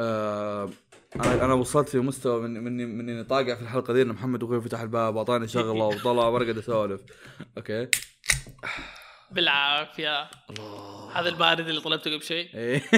[0.00, 0.70] آه
[1.16, 4.60] أنا أنا وصلت في مستوى من مني مني طاقع في الحلقة ذي إن محمد أخوي
[4.60, 7.00] فتح الباب أعطاني شغلة وطلع قاعد أسولف.
[7.58, 7.88] okay?
[9.30, 10.30] بالعافية.
[10.50, 11.20] الله.
[11.20, 12.40] هذا البارد اللي طلبته قبل شوي.
[12.54, 12.82] إيه.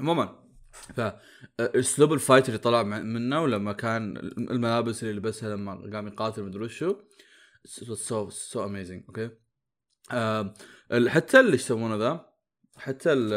[0.00, 0.42] عموما
[0.96, 1.00] ف
[1.60, 6.42] اسلوب ال fight اللي طلع من- منه ولما كان الملابس اللي لبسها لما قام يقاتل
[6.42, 6.96] مدري وشو
[7.64, 9.30] so so amazing okay?
[11.08, 12.35] حتى اللي يسمونه ذا
[12.78, 13.32] حتى ال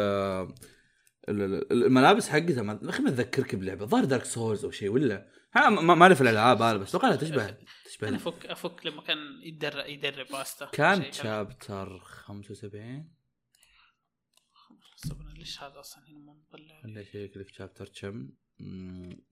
[1.28, 5.26] ال- ال- الملابس حقتها ما أخي ما تذكرك بلعبة ظاهر Dark Souls أو شيء ولا؟
[5.54, 8.08] ها ما ما اعرف الألعاب أنا بس أتوقع انها تشبه تشبه.
[8.08, 13.10] أنا افك أفك لما كان يدرب يدرب آستا كان chapter 75
[14.96, 18.28] صبرا ليش هذا أصلا هنا مو مطلع؟ شيء كذا في chapter كم؟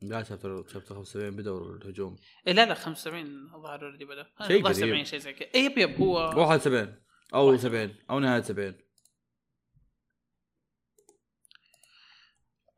[0.02, 2.16] لا chapter chapter 75 بدأوا الهجوم.
[2.46, 4.22] إيه لا لا 75 الظاهر already بدأ.
[4.46, 4.88] شيء الظاهر قريب.
[4.88, 5.48] 70 شيء زي كذا.
[5.54, 6.94] إيه، yep yep هو 71
[7.34, 8.74] أو 70 أو نهاية 70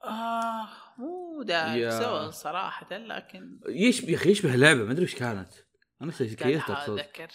[0.05, 1.90] آه مو Dark.
[1.90, 5.53] Souls صراحة لكن يشبه يا أخي يشبه لعبه ما أدري إيش كانت.
[6.01, 7.29] أنا نفسي قاعد كيف تقصد اتذكر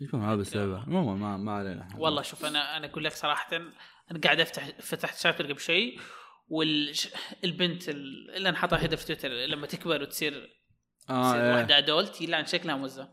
[0.00, 3.56] يشبه ملابس لعبه عموما ما ما علينا والله شوف أنا أنا أقول لك صراحة
[4.10, 6.00] أنا قاعد افتح فتحت شابتر قبل شيء
[6.48, 10.64] والبنت اللي أنا حاطها هدف تويتر لما تكبر وتصير
[11.10, 11.54] آه تصير إيه.
[11.54, 13.12] واحدة ادولت يلعن شكلها موزة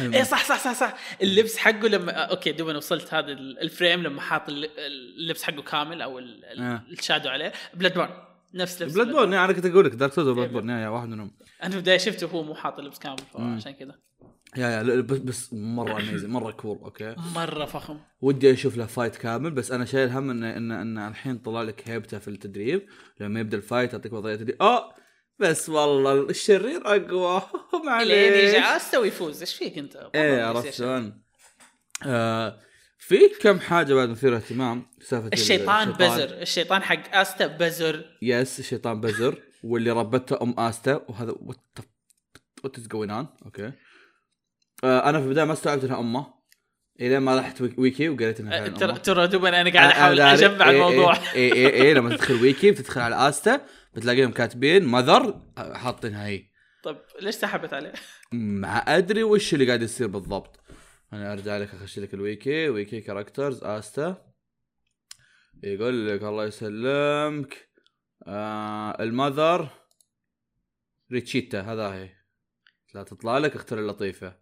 [0.00, 0.96] إيه صح صح صح صح.
[1.22, 4.70] اللبس حقه لما أوكي دوب أنا وصلت هذا ال- الفريم لما حاط الل-
[5.18, 6.82] اللبس حقه كامل أو ال- ال- آه.
[6.92, 7.52] الشادو عليه.
[7.74, 8.10] بلاد بورن.
[8.54, 11.30] نفس لبس Bloodborne أنا كنت أقول لك Dark Souls و Bloodborne يا واحد منهم.
[11.62, 13.18] أنا في البداية شفته وهو مو حاط لبس كامل.
[13.34, 13.94] فعشان كذا.
[14.56, 17.14] يا يا بس بس مرة amazing مرة cool okay.
[17.34, 17.98] مرة فخم.
[18.20, 21.88] ودي أشوف له fight كامل بس أنا شايل هم إن إن, إن الحين طلع لك
[21.88, 22.86] هيبته في التدريب.
[23.20, 24.94] لما يبدأ ال fight يعطيك وضعية آه!
[25.38, 27.42] بس والله الشرير أقوى.
[28.04, 30.70] لين يجي معليش آستا ويفوز إيش فيك أنت؟ إيه عرفت.
[30.74, 31.22] شلون؟
[32.06, 32.60] آه
[32.98, 36.24] في كم حاجة بعد مثير اهتمام؟ سالفة الشيطان بزر.
[36.42, 38.04] الشيطان حق آستا بزر.
[38.22, 39.42] yes الشيطان بزر.
[39.64, 41.00] واللي ربته أم آستا.
[41.08, 41.34] وهذا
[42.64, 43.72] what is going on okay.
[44.84, 46.26] آه أنا في البداية ما استوعبت إنها أمه.
[47.00, 50.34] الين ما رحت wik- wiki وقريت إنها فعلا ترى ترى دوبا أنا قاعد أحاول أنا
[50.36, 50.46] داري.
[50.54, 51.16] أجمع إيه، الموضوع.
[51.34, 53.60] اي اي اي, لما تدخل ويكي بتدخل على آستا.
[53.96, 56.44] بتلاقيهم كاتبين mother حاطينها هي.
[56.82, 57.92] طيب ليش سحبت عليه؟
[58.32, 60.60] ما أدري وش اللي قاعد يصير بالضبط.
[61.12, 64.32] أنا أرجع لك أخش لك ال wiki wiki characters آستا.
[65.62, 67.68] يقول لك الله يسلمك.
[68.26, 69.68] آه ال mother
[71.12, 72.10] ريتشيتا هذا هي.
[72.94, 74.38] لا تطلع لك اختار اللطيفة.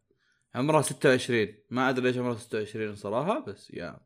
[0.55, 4.01] عمرها 26 ما أدري ليش عمرها 26 صراحة بس يا.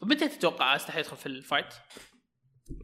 [0.00, 1.74] طيب متى تتوقع آستا حيدخل في ال fight؟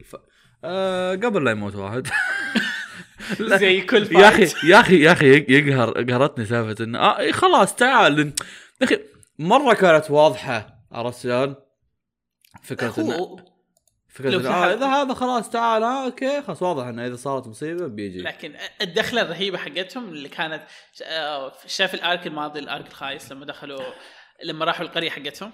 [0.05, 0.15] ف...
[0.63, 2.07] آه قبل لا يموت واحد.
[3.39, 8.19] زي كل يا أخي يا أخي يا أخي يقهر قهرتني سالفة انه آه خلاص تعال.
[8.19, 8.33] يا
[8.83, 8.99] أخي
[9.39, 11.55] مرة كانت واضحة عرفت شلون؟
[12.63, 13.37] فكرة انه
[14.09, 15.83] فكرة آه إذا هذا خلاص تعال.
[15.83, 18.21] ها okay خلاص واضح انه إذا صارت مصيبة بيجي.
[18.21, 20.63] لكن الدخلة الرهيبة حقتهم اللي كانت
[21.03, 23.81] آه، شاف ال arc الماضي ال arc الخايس لما دخلوا
[24.43, 25.51] لما راحوا القرية حقتهم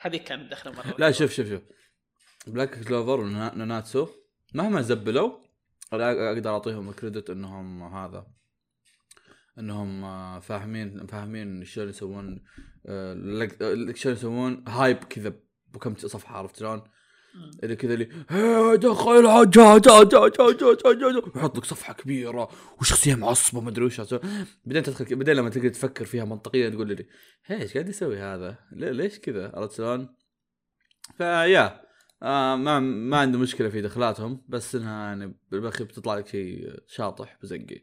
[0.00, 1.60] هذه كانت دخله مرة لا شوف شوف شوف.
[2.46, 4.08] بلاك كلوفر وناناتسو
[4.54, 5.30] مهما زبلوا
[5.92, 8.26] أقدر أعطيهم credit إنهم هذا
[9.58, 12.44] إنهم آه، فاهمين فاهمين شلون يسوون
[12.86, 15.32] آه، آه، شلون يسوون هايب كذا
[15.68, 16.82] بكم صفحة عرفت شلون؟
[17.62, 18.08] اللي كذا اللي
[18.76, 19.24] دخل
[21.36, 22.48] يحط لك صفحة كبيرة
[22.80, 24.00] وشخصية معصبة ما أدري وش
[24.64, 27.06] بعدين تدخل بعدين لما تقدر تفكر فيها منطقيا تقول لي
[27.50, 30.08] إيش قاعد يسوي هذا؟ ليش كذا؟ عرفت شلون؟
[31.18, 31.85] فيا
[32.26, 37.38] آه ما ما عنده مشكلة في دخلاتهم بس إنها يعني بالأخير بتطلع لك شيء شاطح
[37.42, 37.82] بزقي.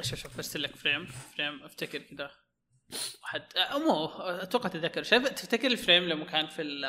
[0.00, 2.30] شوف شوف برسل لك frame frame أفتكر كذا.
[3.22, 5.02] واحد آه، مو أتوقع تتذكر.
[5.02, 6.84] شايف تفتكر ال frame لما كان في ال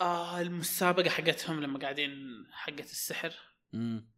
[0.00, 2.12] آه المسابقة حقتهم لما قاعدين
[2.52, 3.32] حقت السحر؟
[3.72, 4.13] مم.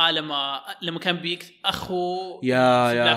[0.00, 3.14] آه لما لما كان بيك أخو yeah yeah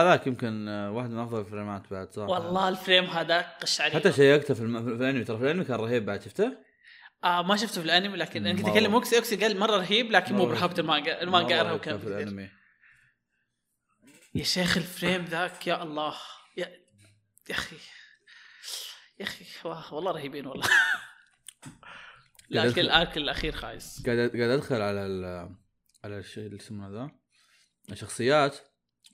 [0.00, 2.30] هذاك يمكن آه، واحد من أفضل الفريمات بعد صراحة.
[2.30, 4.84] والله ال frame هذا قشعري حتى شيكته في, الم...
[4.84, 5.24] في الأنمي.
[5.24, 6.58] ترى في الأنمي كان رهيب بعد شفته؟
[7.24, 8.68] آه ما شفته في الأنمي لكن أنا كنت.
[8.68, 10.46] اكلم أوكسي أوكسي قال مرة رهيب لكن مو.
[10.46, 12.06] برهبه المانجا المانجا أرهب كان في.
[12.06, 12.48] الأنمي.
[14.34, 16.14] يا شيخ الفريم ذاك يا الله.
[16.56, 16.66] يا
[17.50, 17.76] يا أخي.
[19.20, 19.44] يا أخي
[19.92, 20.68] والله رهيبين والله.
[22.50, 24.02] لكن الارك الأخير خايس.
[24.06, 25.48] قاعد قاعد أدخل على ال...
[26.06, 27.10] على الشيء اللي اسمه ذا.
[27.92, 28.56] الشخصيات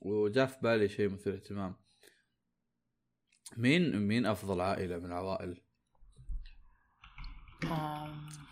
[0.00, 1.76] وجاء في بالي شيء مثير اهتمام
[3.56, 5.62] مين مين أفضل عائلة من العوائل؟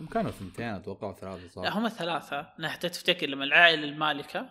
[0.00, 2.40] هم كانوا ثنتين أتوقع ثلاثة صح؟ لا هم ثلاثة.
[2.58, 4.50] أنا حتى تفتكر لما العائلة المالكة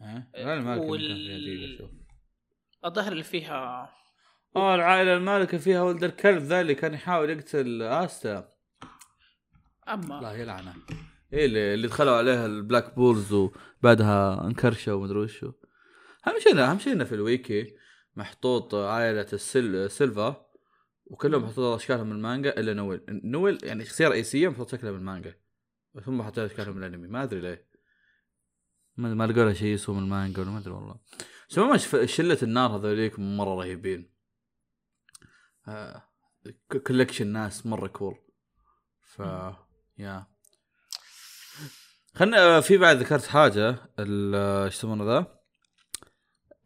[0.00, 1.90] ها؟ لا المالكة وال-
[2.84, 3.88] الظهر اللي فيها
[4.56, 8.52] آه العائلة المالكة فيها ولد الكلب ذا اللي كان يحاول يقتل استا
[9.88, 10.74] أما لا يلعنه.
[11.34, 15.52] إيه اللي, دخلوا عليها ال Black Bulls وبعدها انكرشوا ومدري وشو
[16.26, 17.76] أهم شيء أهم شيء انه في الويكي
[18.16, 19.90] محطوط عائلة السل...
[19.90, 20.46] سيلفا
[21.04, 23.00] وكلهم محطوط أشكالهم من المانجا إلا نويل.
[23.08, 25.34] نويل يعني شخصية رئيسية محطوط شكلها من المانجا
[26.06, 27.08] هم حاطين أشكالهم من الأنمي.
[27.08, 27.68] ما أدري ليه.
[28.96, 31.00] ما ما لقوا لها شيء يسوى من المانجا ولا ما أدري والله.
[31.50, 34.14] بس عموما شلة النار هذوليك مرة رهيبين.
[35.68, 36.02] آه...
[36.86, 38.14] collection ناس مرة cool
[39.02, 39.22] ف
[39.98, 40.33] yeah
[42.14, 45.26] خلنا في بعد ذكرت حاجة ال- إيش يسمونه ذا؟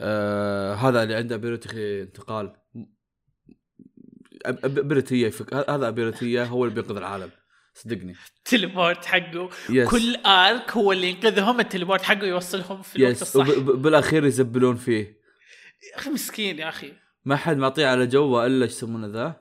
[0.01, 2.57] آه هذا اللي عنده ability انتقال.
[4.47, 5.31] ability
[5.69, 7.31] هذا ability هو اللي بينقذ العالم.
[7.75, 8.15] صدقني.
[8.39, 9.51] ال teleport حقه.
[9.71, 13.59] yes كل arc هو اللي ينقذهم ال teleport حقه يوصلهم في الوقت yes الصح.
[13.59, 15.19] بالأخير يزبلون فيه.
[15.93, 16.93] يا أخي مسكين يا أخي.
[17.25, 19.39] ما حد معطيه على جوه إلا إيش يسمونه ذا؟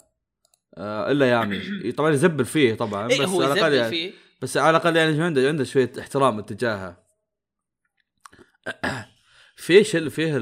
[0.78, 1.91] آه إلا يامي.
[1.98, 3.89] طبعا يزبل فيه طبعا إيه بس هو على يزبل يعني.
[3.89, 4.27] فيه.
[4.41, 7.04] بس على الأقل يعني عنده عنده شوية احترام اتجاهها.
[9.56, 10.34] في شل فيه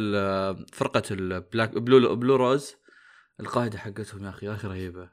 [0.74, 2.76] فرقة ال Black Blue Blue Rose
[3.40, 5.10] القائده حقتهم يا أخي يا أخي رهيبة.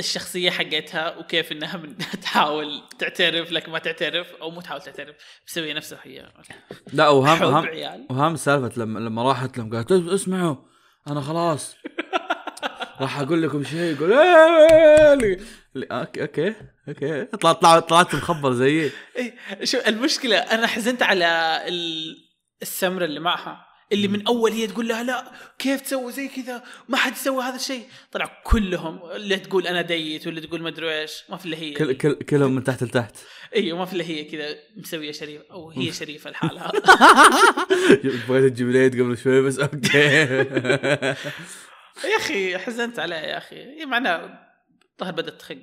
[0.00, 5.16] الشخصية حقتها وكيف إنها من تحاول تعترف لكن ما تعترف أو مو تحاول تعترف
[5.48, 6.32] مسوية نفسها هي
[6.92, 10.56] لا وهم وهم وهم سالفة لما لما راحت لهم قالت "اس- اسمعوا
[11.08, 11.76] أنا خلاص.
[13.00, 15.40] راح أقول لكم شيء يقول إيه اللي-
[15.76, 16.54] اللي- okay okay
[16.88, 17.24] okay.
[17.24, 18.90] طلعت طلعت طلعت مخبر زيي.
[19.16, 19.34] إيه،
[19.64, 22.16] شو المشكلة أنا حزنت على ال-
[22.62, 25.24] السمرة اللي معها اللي من أول هي تقول لها لا
[25.58, 27.82] كيف تسوي زي كذا؟ ما حد يسوي هذا الشيء.
[28.12, 31.72] طلع كلهم اللي تقول أنا date واللي تقول ما أدري إيش ما في إلا هي.
[31.72, 33.16] كل كل كلهم من تحت لتحت.
[33.56, 36.72] أيوه ما في إلا هي كذا مسوية شريفه أو هي شريفة لحالها.
[38.28, 40.44] بغيت تجيب العيد قبل شوي بس okay.
[42.04, 44.48] يا أخي حزنت عليه يا أخي معناه
[44.92, 45.58] الظاهر بدأت تخق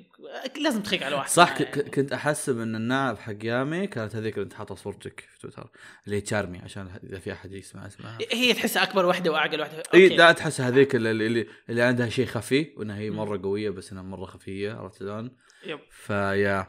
[0.56, 1.90] لازم تخق على واحد صح يعني.
[1.90, 5.70] كنت أحسب إن النعب حق يامي كانت هذيك اللي انت حاطها صورتك في تويتر
[6.04, 9.82] اللي هي تشارمي عشان إذا في أحد يسمع اسمها هي تحسها أكبر واحدة وأعقل واحدة
[9.94, 10.08] إي.
[10.08, 14.02] لا تحس هذيك اللي, اللي, اللي عندها شيء خفي وإنها هي مرة قوية بس إنها
[14.02, 16.66] مرة خفية عرفت شلون؟ يب فيا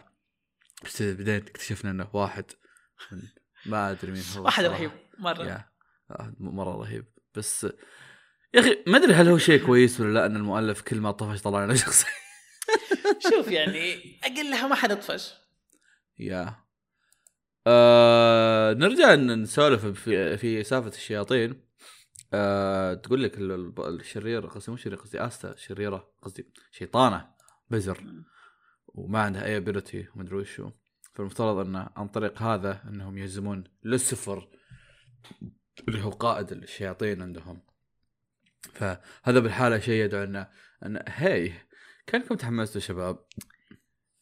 [0.86, 2.46] بس بعدين اكتشفنا إنه واحد
[3.66, 4.66] ما أدري مين هو واحد.
[4.66, 5.66] رهيب مرة
[6.40, 7.68] مرة رهيب بس
[8.54, 11.42] يا أخي ما أدري هل هو شيء كويس ولا لا إن المؤلف كل ما طفش
[11.42, 12.08] طلع لنا شخصية.
[13.30, 15.34] شوف يعني أقلها ما حد طفش
[16.20, 16.56] يا.
[17.68, 21.62] آه نرجع نسولف في في سالفة الشياطين.
[22.34, 27.30] آه تقول لك ال- ال- الشرير قصدي مو شرير قصدي استا شريرة قصدي شيطانة
[27.70, 28.04] بزر.
[28.88, 30.72] وما عندها اي ابيلتي ومدري وشو.
[31.14, 34.50] فالمفترض انه عن طريق هذا إنهم يهزمون لوسيفر
[35.88, 37.62] اللي هو قائد الشياطين عندهم.
[38.74, 40.48] فهذا بالحالة شيء يدعو انه
[40.86, 41.52] انه هي
[42.08, 43.26] كانكم تحمستوا شباب؟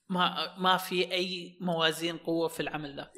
[0.09, 3.11] ما ما في أي موازين قوة في العمل ذا.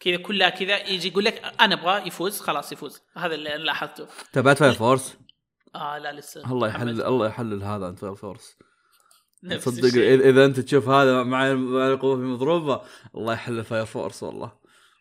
[0.00, 3.00] كذا كلها كذا يجي يقول لك أنا أبغى يفوز خلاص يفوز.
[3.16, 4.06] هذا اللي أنا لاحظته.
[4.32, 5.18] تابعت Fire Force
[5.74, 6.52] آه لا لسه.
[6.52, 7.02] الله يحلل.
[7.02, 8.56] الله يحلل هذا أنت Fire Force
[9.42, 10.18] نفس صدق الشيء.
[10.18, 12.82] إذا- إذا أنت تشوف هذا مع القوة في مضروبة
[13.14, 14.52] الله يحلل Fire Force والله.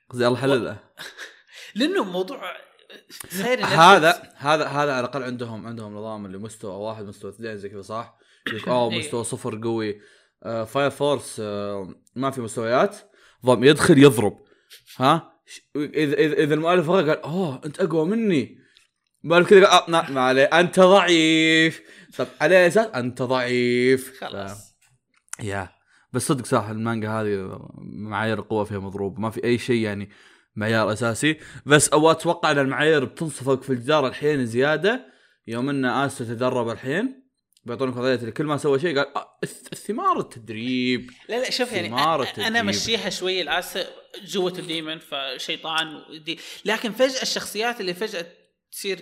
[0.09, 0.77] قصدي الله يحلله.
[1.75, 2.53] لأنه موضوع
[3.61, 7.81] هذا هذا هذا على الأقل عندهم عندهم نظام اللي مستوى واحد مستوى اثنين زي كذا
[7.81, 8.17] صح؟
[8.67, 8.99] أوه إيه.
[8.99, 10.01] مستوى صفر قوي.
[10.43, 12.97] آه Fire Force آه ما في مستويات.
[13.45, 14.43] ضم يدخل يضرب.
[14.97, 15.33] ها؟
[15.75, 18.59] إذا إذا, إذا المؤلف قال أوه أنت أقوى مني.
[19.23, 21.81] المؤلف كذا قال آه ما عليه أنت ضعيف.
[22.17, 24.19] طب على أساس؟ أنت ضعيف.
[24.19, 24.75] خلاص.
[25.39, 25.69] يا.
[26.13, 30.09] بس صدق صح المانجا هذه معايير القوة فيها مضروب ما في أي شيء يعني
[30.55, 35.05] معيار أساسي بس أو أتوقع إن المعايير بتنصفق في الجدار الحين زيادة
[35.47, 37.23] يوم إن اسو تدرب الحين
[37.65, 41.71] بيعطونك وضعيه اللي كل ما سوى شيء قال آه الث- الثمار التدريب لا لا شوف
[41.71, 41.87] يعني
[42.23, 42.47] التدريب.
[42.47, 43.77] أنا مشيها شوية العاس
[44.23, 48.25] جوة الديمن فشيطان ودي لكن فجأة الشخصيات اللي فجأة
[48.71, 48.99] تصير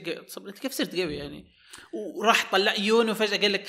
[0.48, 1.46] انت كيف صرت قوي يعني؟
[1.93, 3.67] وراح طلع يونو فجأة قال لك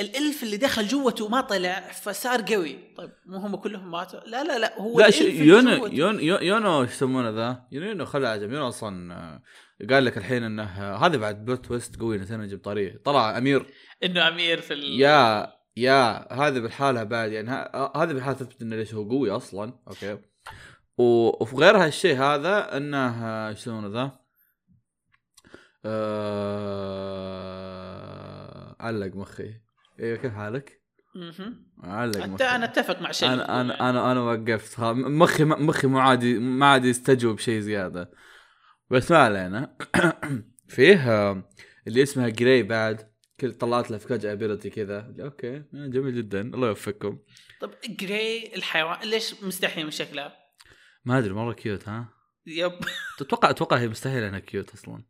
[0.00, 2.94] ال elf اللي دخل جوته ما طلع؟ فصار قوي.
[2.96, 5.94] طيب مو هم كلهم ماتوا؟ لا لا لا هو لا يونو جوته.
[5.94, 9.42] يون يون- يونو إيش يسمونه ذا؟ يونو يونو خلى عجب يونو أصلا آه،
[9.90, 12.98] قال لك الحين إنه آه، هذا بعد plot twist قوي نسينا نجيب طريقة.
[13.04, 13.66] طلع أمير.
[14.04, 15.00] إنه أمير في ال...
[15.00, 19.78] yeah yeah هذا بالحالة بعد يعني ه- هذا بالحالة تثبت إنه ليش هو قوي أصلا.
[19.88, 20.18] okay.
[20.98, 24.24] وفي غير هالشيء هذا إنه آه، إيش يسمونه ذا؟
[28.84, 29.54] علق مخي.
[30.00, 30.80] أيوه كيف حالك؟
[31.82, 32.44] علق أت- مخي.
[32.44, 33.32] أنا أتفق مع شيء.
[33.32, 34.80] أنا أنا أنا أنا وقفت.
[34.80, 38.10] مخي مخي مو عادي ما عاد يستوعب شيء زيادة.
[38.90, 39.76] بس ما علينا.
[40.68, 41.32] فيه
[41.86, 45.14] اللي اسمها جراي بعد كل طلعت له فجاه ability كذا.
[45.20, 46.40] okay آه، جميل جدا.
[46.40, 47.18] الله يوفقكم.
[47.60, 50.36] طب جراي الحيوان ليش مستحي من شكلها؟
[51.04, 52.08] ما أدري مرة cute ها؟
[52.46, 52.72] yep.
[53.18, 55.04] تتوقع أتوقع هي مستحيل إنها cute أصلا.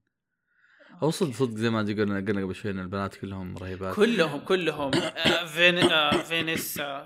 [1.05, 3.97] هو صدق صدق زي ما قلنا قلنا قبل شوي إن البنات كلهم رهيبات.
[3.97, 4.91] كلهم كلهم.
[4.95, 7.05] آه، فين آه، فينيس آه،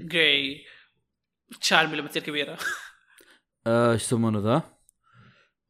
[0.00, 0.64] جراي
[1.60, 2.58] تشارمي لما تصير كبيرة.
[3.66, 4.62] آه، إيش يسمونه ذا؟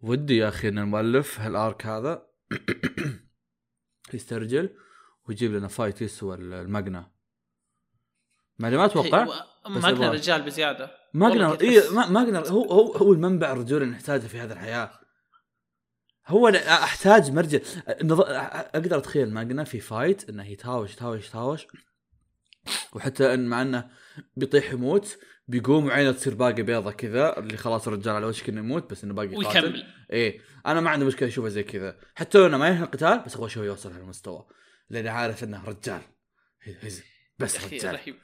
[0.01, 2.27] ودي يا أخي إن المؤلف هال arc هذا
[4.15, 4.71] يسترجل
[5.29, 7.11] ويجيب لنا fight يسوى الماجنا
[8.59, 9.27] مع إني ما أتوقع
[9.67, 10.91] ماجنا رجال بزيادة.
[11.15, 15.04] ماجنا اي ماجنا هو هو هو المنبع الرجولي اللي نحتاجه في هذه الحياة.
[16.27, 17.59] هو أنا أحتاج مرجع
[17.89, 18.25] النظ-
[18.75, 21.67] أقدر أتخيل ماجنا في fight إنه يتهاوش يتهاوش يتهاوش.
[22.93, 23.91] وحتى إن مع إنه
[24.37, 28.91] بيطيح يموت بيقوم وعينه تصير باقي بيضة كذا اللي خلاص الرجال على وشك إنه يموت
[28.91, 29.87] بس إنه باقي ويكمل.
[30.13, 30.41] إيه.
[30.67, 31.99] أنا ما عندي مشكلة أشوفه زي كذا.
[32.15, 34.47] حتى لو إنه ما ينهي القتال بس أبغى أشوفه يوصل هالمستوى.
[34.91, 36.03] لأني عارف إنه رجال.
[37.39, 37.95] بس رجال.
[37.95, 38.17] رهيب.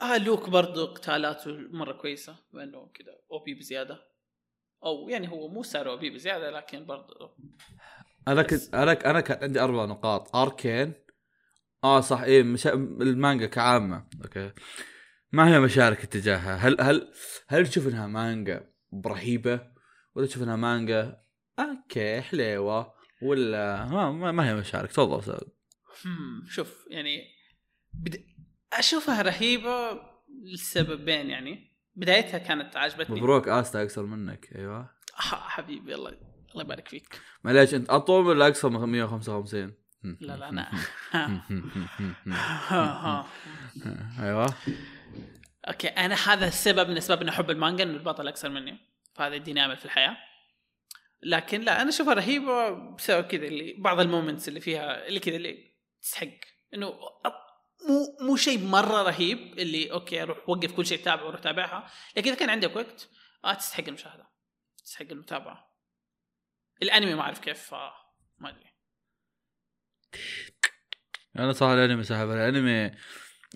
[0.00, 4.15] آه لوك برضو قتالاته مرة كويسة وانه كذا OP بزيادة.
[4.84, 7.36] أو يعني هو مو صار أو OP بزيادة لكن برضو.
[8.28, 10.36] أنا كنت أنا أنا كان عندي أربع نقاط.
[10.36, 10.92] أركين.
[11.84, 12.20] آه صح.
[12.20, 12.72] إيه مشا...
[12.74, 14.08] المانجا كعامة.
[14.24, 14.52] أوكي.
[15.32, 17.12] ما هي مشارك اتجاهها هل هل
[17.48, 19.60] هل تشوف إنها مانجا رهيبة
[20.14, 21.20] ولا تشوف إنها مانجا
[21.58, 25.52] أوكي حليوة؟ ولا ما, ما, ما هي مشاعرك تفضل سعود.
[26.48, 27.22] شوف يعني
[27.94, 28.24] بد...
[28.72, 30.00] أشوفها رهيبة
[30.52, 31.75] لسببين يعني.
[31.96, 33.20] بدايتها كانت عجبتني.
[33.20, 34.48] مبروك آستا اقصر منك.
[34.56, 34.78] أيوه.
[34.78, 36.10] آه، حبيبي الله
[36.52, 37.20] الله يبارك فيك.
[37.44, 39.74] معليش أنت أطول ولا اقصر من 155
[40.20, 40.70] لا لا أنا
[44.20, 44.54] أيوه.
[45.68, 48.78] okay أنا هذا السبب من أسباب إني أحب المانجا إنه البطل أكثر مني.
[49.14, 50.16] فهذا يديني أمل في الحياة.
[51.22, 55.36] لكن لا أنا أشوفها رهيبة بسبب كذا اللي بعض ال moments اللي فيها اللي كذا
[55.36, 55.72] اللي
[56.02, 56.28] تستحق.
[56.74, 56.94] إنه
[57.88, 62.30] مو مو شيء مرة رهيب اللي okay أروح وقف كل شيء تتابعه وروح تابعها لكن
[62.30, 63.08] إذا كان عندك وقت
[63.44, 64.28] آه تستحق المشاهدة
[64.84, 65.72] تستحق المتابعة.
[66.82, 67.92] الأنمي ما أعرف كيف آه
[68.38, 68.72] ما أدري.
[71.38, 72.96] أنا صراحة الأنمي سحب الأنمي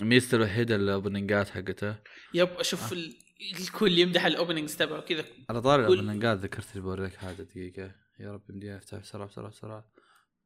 [0.03, 1.97] ميزته الوحيده ال opening ات حقته.
[2.35, 3.19] yep أشوف ال-
[3.61, 7.43] الكل يمدح ال openings تبعه كذا على طاري ال opening ات ذكرت لي بوريك حاجة
[7.43, 7.95] دقيقة.
[8.21, 9.85] يا رب يمديها افتح بسرعة بسرعة بسرعة.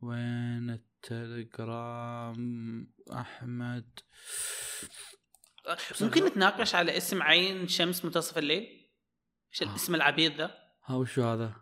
[0.01, 2.37] وين التليجرام
[3.13, 3.99] أحمد.
[6.01, 8.91] ممكن نتناقش على اسم عين شمس منتصف الليل؟
[9.53, 9.67] إيش آه.
[9.67, 10.51] الاسم العبيط ذا
[10.87, 11.57] ها وشو هذا؟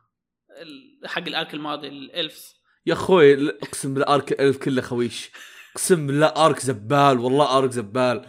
[0.62, 2.54] ال- حق الأرك الماضي الإلفز.
[2.86, 5.30] يا أخوي اقسم بالله أرك إلف كله خويش.
[5.72, 8.28] اقسم بالله أرك زبال والله أرك زبال.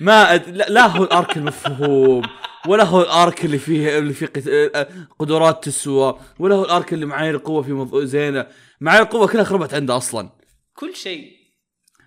[0.00, 0.48] ما أد...
[0.48, 2.22] لا, لا هو الأرك المفهوم.
[2.68, 4.48] ولا هو الارك اللي فيه اللي فيه قت...
[4.48, 4.88] آه،
[5.18, 8.04] قدرات تسوى ولا هو الارك اللي معايير القوة فيه مض...
[8.04, 8.46] زينة.
[8.80, 10.30] معايير القوة كلها خربت عنده أصلا.
[10.74, 11.32] كل شيء.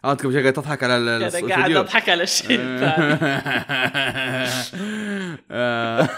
[0.06, 3.18] آه، انت قبل قاعد تضحك على ال- قاعد أضحك على الشيء الثاني.
[5.52, 6.10] آه.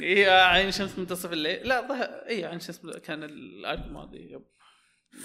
[0.00, 4.18] هي عين شمس منتصف الليل لا ظهر اي عين شمس كان الأرك الماضي.
[4.32, 4.42] يب.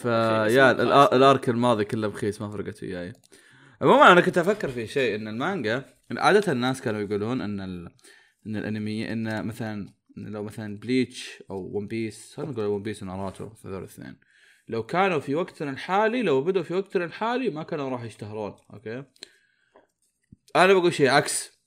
[0.01, 0.71] فيا
[1.15, 3.13] الأرك الماضي كله بخيس ما فرقت وياي.
[3.81, 7.91] عموما أنا كنت أفكر في شيء إن المانجا عادة الناس كانوا يقولون إن ال...
[8.47, 13.03] إن الأنمي إن مثلا إن لو مثلا بليتش أو ون بيس خلينا نقول ون بيس
[13.03, 14.19] وناروتو هذول الاثنين
[14.67, 19.03] لو كانوا في وقتنا الحالي لو بدوا في وقتنا الحالي ما كانوا راح يشتهرون okay
[20.55, 21.57] أنا بقول شيء عكس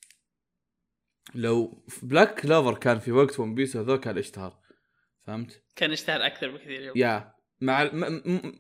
[1.35, 4.59] لو بلاك كلوفر كان في وقت ون بيس هذول كان اشتهر
[5.27, 6.93] فهمت؟ كان يشتهر أكثر بكثير.
[6.97, 7.91] yeah مع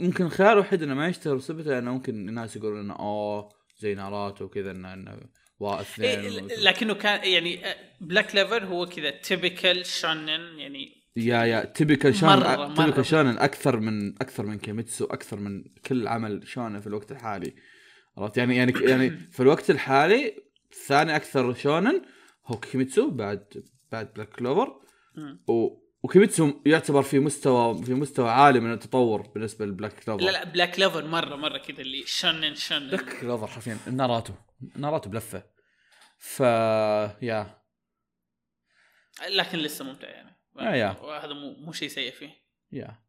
[0.00, 3.48] ممكن الخيار الوحيد إنه ما يشتهر بسبته انه ممكن الناس يقولون إنه أوه
[3.78, 5.20] زي ناروتو وكذا انه إنه
[5.60, 7.60] وا إيه لكنه كان يعني
[8.00, 12.74] بلاك كلوفر هو كذا typical شونن يعني yeah yeah typical مرة.
[12.74, 17.54] typical شونن أكثر من أكثر من كيميتسو أكثر من كل عمل شونن في الوقت الحالي
[18.18, 20.34] عرفت يعني يعني يعني في الوقت الحالي
[20.86, 22.02] ثاني أكثر شونن
[22.46, 24.80] هو كيميتسو بعد بعد بلاك كلوفر.
[25.48, 30.24] و وكيميتسو يعتبر في مستوى في مستوى عالي من التطور بالنسبة لبلاك كلوفر.
[30.24, 34.32] لا لا بلاك كلوفر مره مرة كذا اللي شونن شونن بلاك كلوفر حرفيا ناروتو
[34.76, 35.44] ناروتو بلفة.
[36.18, 36.40] ف
[37.22, 37.60] yeah.
[39.28, 40.36] لكن لسه ممتع يعني.
[40.58, 41.00] آه، yeah.
[41.00, 42.30] وهذا مو مو شيء سيء فيه.
[42.72, 43.02] يا.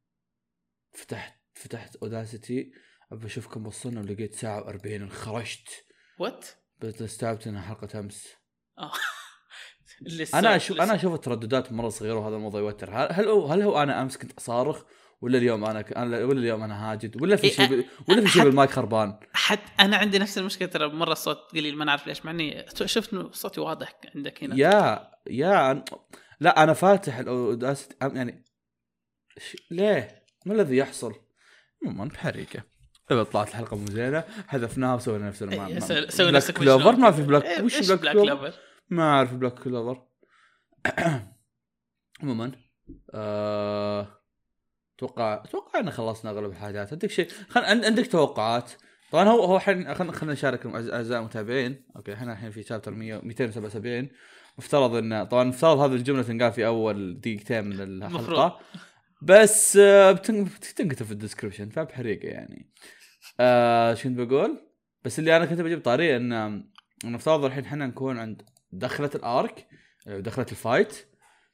[0.94, 2.72] فتحت فتحت Audacity
[3.12, 5.86] ابى أشوف كم وصلنا ولقيت ساعة و40 انخرجت.
[6.20, 6.46] what?
[6.80, 8.28] بس استوعبت إنها حلقة أمس.
[8.78, 8.92] آه.
[10.34, 10.82] أنا أشوف.
[10.82, 14.18] أنا أشوف الترددات مرة صغيرة وهذا الموضوع يوتر هل هل هو, هل هو أنا أمس
[14.18, 14.84] كنت أصارخ
[15.22, 15.98] ولا اليوم أنا ك...
[15.98, 17.86] ولا اليوم أنا هاجد ولا في إيه، شيء ب...
[18.10, 21.86] ولا في شيء بالمايك خربان حتى أنا عندي نفس المشكلة ترى مرة الصوت قليل ما
[21.86, 25.84] نعرف ليش مع إني شفت إنه صوتي واضح عندك هنا يا يا
[26.40, 28.44] لا أنا فاتح الاوداسيتي يعني
[29.38, 29.58] ش...
[29.72, 31.14] ليه؟ ما الذي يحصل؟
[31.86, 32.64] عموما بحريكه
[33.12, 35.80] إذا طلعت الحلقة مو زينة حذفناها وسوينا نفسنا ما إيه،
[36.10, 36.96] سوي- نفسك كلوفر.
[36.96, 38.54] ما في بلاك إيه، وش بلاك كلوفر؟
[38.92, 40.02] ما أعرف بلاك كلوفر.
[42.24, 42.52] عموما
[43.14, 44.08] آه...
[44.98, 46.92] أتوقع أتوقع إن خلصنا أغلب الحاجات.
[46.94, 47.62] عندك شيء؟ خل...
[47.64, 48.72] عند- عندك توقعات؟
[49.12, 51.86] طبعا هو هو الحين خلينا خلينا نشارك أعزائي المتابعين.
[51.96, 54.10] okay إحنا الحين في chapter 100 277
[54.58, 58.08] مفترض إن طبعا مفترض هذه الجملة تنقال في أول دقيقتين من الحلقة.
[58.18, 58.52] المفروض.
[59.22, 62.72] بس آه، بتن- بتنكتب في ال description فبحريقة يعني.
[63.40, 64.68] آه شو كنت بقول؟
[65.04, 66.64] بس اللي أنا كنت بجيب طاري إن إن
[67.12, 68.42] مفترض الحين إحنا نكون عند
[68.72, 69.68] دخلة ال arc
[70.08, 71.08] آه، دخلة ال fight.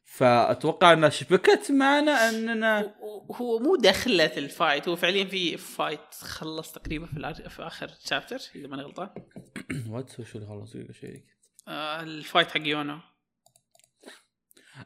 [0.10, 2.96] فأتوقع انها شبكت معنا أننا
[3.36, 7.50] هو- مو دخلة ال fight هو فعليا في fight خلص تقريبا في.
[7.50, 9.10] في آخر chapter إذا ماني غلطان.
[9.90, 11.24] what وشو اللي خلص؟ شيء
[11.68, 13.00] آه ال fight حق يونو.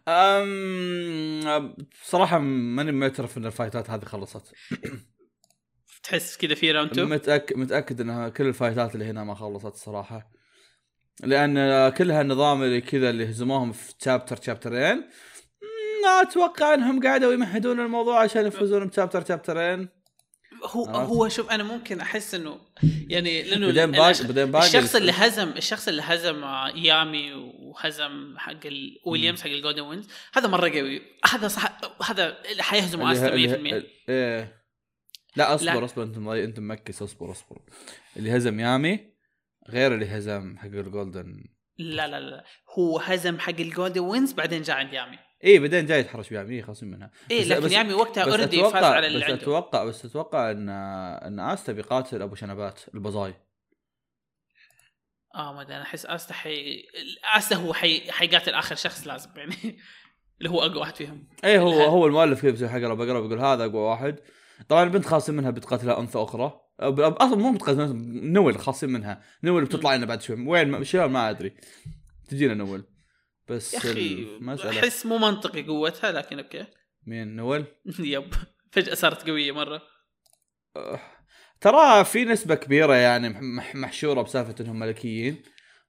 [0.07, 4.53] أم صراحة ماني معترف إن ال fight ات هذه خلصت.
[6.03, 9.35] تحس كذا في round 2 متأكد متأكد إنها كل ال fight ات اللي هنا ما
[9.35, 10.31] خلصت الصراحة
[11.23, 14.95] لأن كلها النظام اللي كذا اللي هزموهم في chapter chapter ين
[16.03, 19.89] ما أتوقع إنهم قاعدوا يمهدون الموضوع عشان يفوزون ب chapter chapter ين
[20.63, 22.59] هو عرفت؟ هو شوف أنا ممكن أحس إنه
[23.07, 28.35] يعني لأنه بعدين باقي بعدين باقي الشخص اللي هزم الشخص اللي هزم آه، يامي وهزم
[28.37, 28.53] حق
[29.05, 31.77] ويليام حق ال Golden Wings هذا مرة قوي هذا صح
[32.09, 33.47] هذا اللي حيهزم اللي- استا اللي-
[33.81, 34.61] 100% إيه
[35.35, 35.85] لا أصبر لا.
[35.85, 36.17] أصبر أنت.
[36.17, 37.61] أنت مكس أصبر أصبر
[38.17, 39.10] اللي هزم يامي
[39.69, 41.43] غير اللي هزم حق ال Golden.
[41.77, 42.43] لا لا لا
[42.79, 46.61] هو هزم حق ال Golden Wings بعدين جاء عند يامي اي بعدين جاي يتحرش بيامي
[46.63, 47.11] خاصين منها.
[47.31, 49.35] إيه بس- لكن بس- يامي وقتها already فاز على اللي بس عنده.
[49.41, 53.33] أتوقع بس أتوقع ان إن استا بيقاتل أبو شنبات البزاي.
[55.35, 56.83] آه ما أدري أنا أحس استا حي
[57.37, 58.11] استا هو حي...
[58.11, 59.55] حيقاتل آخر شخص لازم يعني.
[60.37, 61.27] اللي هو أقوى واحد فيهم.
[61.45, 61.81] اي هو الحل.
[61.81, 64.19] هو المؤلف كذا بيسوي حقره بقره بيقول هذا أقوى واحد.
[64.69, 66.61] طبعا البنت خاصين منها بتقاتلها أنثى أخرى.
[66.79, 67.95] أصلا مو بتقاتل
[68.31, 69.23] نول خاصين منها.
[69.43, 70.47] نول بتطلع لنا بعد شوي.
[70.47, 71.53] وين؟ شلون؟ ما أدري.
[72.29, 72.83] تجينا نول
[73.47, 74.27] بس يا أخي
[74.79, 76.65] أحس مو منطقي قوتها لكن أوكي.
[77.07, 77.65] مين؟ نول
[77.99, 78.33] yep.
[78.71, 79.81] فجأة صارت قوية مرة.
[81.61, 85.43] ترى في نسبة كبيرة يعني مح- محشورة بسالفة إنهم ملكيين.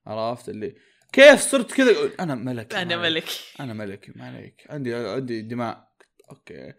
[0.06, 0.74] عرفت؟ اللي
[1.12, 2.96] كيف صرت كذا؟ أنا ملك أنا.
[2.96, 3.28] ملك
[3.60, 4.66] أنا ملك ما عليك.
[4.70, 5.92] عندي عندي دماء.
[6.30, 6.72] okay.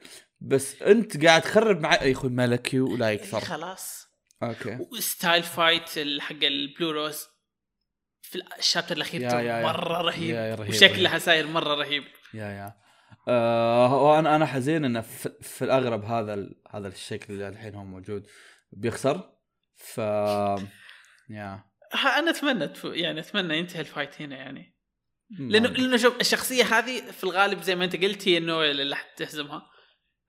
[0.46, 4.08] بس انت قاعد تخرب معي يا أخوي ملكي ولا إيه يكثر خلاص.
[4.44, 4.80] أوكي.
[5.00, 5.90] ستايل فايت
[6.22, 7.26] حق ال Blue Rose
[8.22, 9.64] في ال chapter الأخير yeah- yeah- yeah.
[9.64, 10.36] مرة رهيب.
[10.36, 12.04] yeah- yeah رهيب، وشكلها ساير مرة رهيب.
[12.34, 12.74] يا يا.
[13.28, 17.84] آه وأنا أنا حزين إنه في, في الاغلب هذا ال- هذا الشكل اللي الحين هو
[17.84, 18.28] موجود
[18.72, 19.30] بيخسر.
[19.76, 19.98] ف
[21.30, 21.64] يا.
[22.18, 24.76] أنا أتمنى تف- يعني أتمنى ينتهي الفايت هنا يعني.
[25.40, 29.73] لأنه لأنه شوف الشخصية هذه في الغالب زي ما أنت قلت هي نويل اللي حتهزمها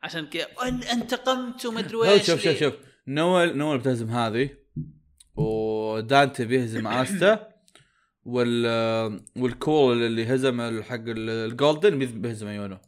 [0.05, 0.45] عشان كذا.
[0.45, 2.75] "أن- انتقمت وما أدري هو إيش شوف شوف ليه؟" شوف.
[3.09, 4.51] نويل نويل بتهزم هذه
[5.37, 7.49] ودانتي بيهزم استا
[8.25, 12.79] وال والكول اللي هزم حق الجولدن بيهزم يونو.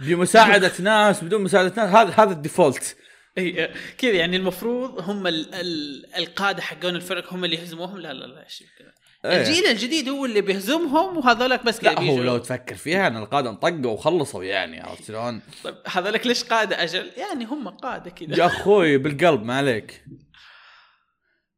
[0.00, 1.94] بمساعدة ناس بدون مساعدة ناس.
[1.94, 2.96] هذا هذا الديفولت.
[3.38, 8.26] إي كذا يعني المفروض هم ال ال القادة حقون الفرق هم اللي يهزموهم لا لا
[8.26, 8.46] لا
[8.78, 8.92] كذا
[9.24, 9.40] إيه.
[9.40, 12.22] الجيل الجديد هو اللي بيهزمهم وهذولك بس لا هو.
[12.22, 17.10] لو تفكر فيها إن القادة انطقوا وخلصوا يعني عرفت شلون؟ طيب هذولك ليش قادة أجل؟
[17.16, 20.04] يعني هم قادة كذا يا أخوي بالقلب ما عليك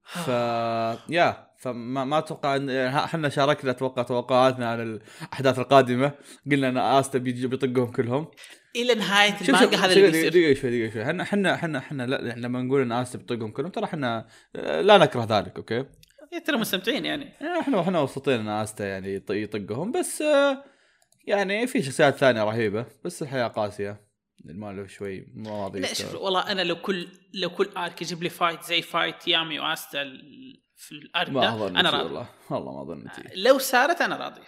[0.04, 0.28] ف
[1.08, 6.12] يا فما ما أتوقع إن إحنا شاركنا أتوقع توقعاتنا عن الأحداث القادمة
[6.50, 8.28] قلنا إن استا بيجي بيطقهم كلهم
[8.76, 11.02] إلى نهاية المانجا هذا اللي بيصير دقيقة شوي دقيقة شوي.
[11.02, 12.02] إحنا إحنا إحنا إحنا
[12.36, 15.84] لما نقول ان استا بيطقهم كلهم ترى إحنا لا نكره ذلك أوكي؟
[16.32, 17.32] إيه، ترى مستمتعين يعني.
[17.60, 20.64] إحنا إحنا مبسوطين إن آستا يعني يط- يطقهم بس آه،
[21.24, 24.08] يعني في شخصيات ثانية رهيبة بس الحياة قاسية.
[24.46, 28.62] المؤلف شوي مواضيع لا شوف والله أنا لو كل لو كل آرك يجيب لي فايت
[28.62, 30.04] زي فايت يامي وآستا
[30.76, 32.04] في الارك ما ده أظن أنا راضي.
[32.04, 32.28] والله.
[32.50, 33.22] والله ما أظن شي.
[33.40, 34.40] لو صارت أنا راضي.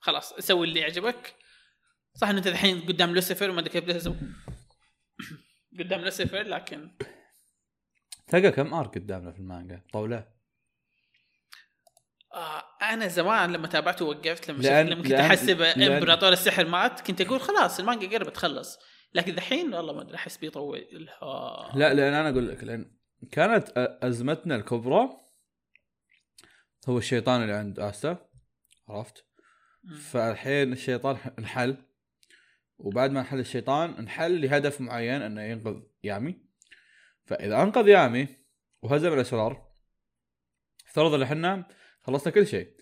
[0.00, 1.34] خلاص سوي اللي يعجبك.
[2.16, 3.84] صح إن أنت الحين قدام لوسيفر وما أدري كيف
[5.78, 6.90] قدام لوسيفر لكن
[8.26, 10.28] تلقى كم arc قدامنا في المانجا؟ طوله
[12.34, 17.20] آه أنا زمان لما تابعته وقفت لما لأن- لما كنت أحسب امبراطور السحر مات كنت
[17.20, 18.78] أقول خلاص المانجا قربت تخلص.
[19.14, 20.78] لكن دحين والله ما أدري أحس بيطول.
[21.74, 22.96] لا لأن أنا أقول لك لأن
[23.32, 23.68] كانت
[24.02, 25.08] أزمتنا الكبرى
[26.88, 28.28] هو الشيطان اللي عند آستا
[28.88, 29.24] عرفت.
[30.10, 31.76] فالحين الشيطان انحل.
[32.78, 36.44] وبعد ما انحل الشيطان انحل لهدف معين انه ينقذ يامي.
[37.24, 38.28] فإذا أنقذ يامي
[38.82, 39.68] وهزم الاشرار
[40.86, 41.68] افترض إن إحنا
[42.02, 42.74] خلصنا كل شيء.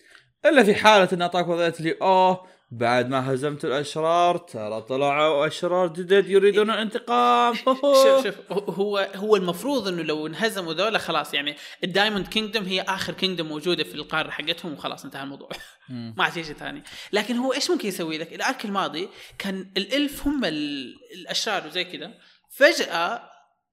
[0.45, 5.87] إلا في حالة إن اعطاك وضعية لي أوه بعد ما هزمت الأشرار ترى طلعوا أشرار
[5.89, 7.55] جدد يريدون الانتقام.
[7.65, 12.81] شوف شوف هو هو المفروض إنه لو انهزموا ذولا خلاص يعني ال Diamond Kingdom هي
[12.81, 15.49] آخر kingdom موجودة في القارة حقتهم وخلاص انتهى الموضوع.
[16.17, 16.83] ما عاد شيء ثاني.
[17.13, 19.09] لكن هو إيش ممكن يسوي؟ لك ال arc الماضي
[19.39, 22.15] كان ال elf هم ال- الأشرار وزي كذا.
[22.57, 23.23] فجأة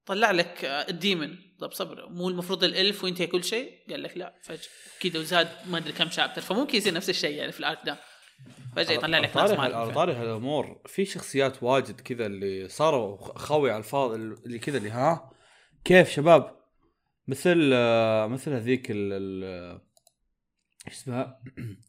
[0.05, 4.17] طلع لك ال demon طب صبر مو المفروض ال elf وينتهي كل شيء؟ قال لك
[4.17, 4.59] لا فجأة
[4.99, 6.41] كذا وزاد ما أدري كم chapter.
[6.41, 7.97] فممكن يصير نفس الشيء يعني في ال arc ده
[8.75, 9.93] فجأة يطلع لك ناس ما.
[9.93, 10.81] طاري هالأمور.
[10.85, 15.31] في شخصيات واجد كذا اللي صاروا خوي على الفاضي اللي كذا اللي ها
[15.83, 16.59] كيف شباب؟
[17.27, 19.13] مثل آه، مثل هذيك ال
[20.87, 21.41] إيش اسمها؟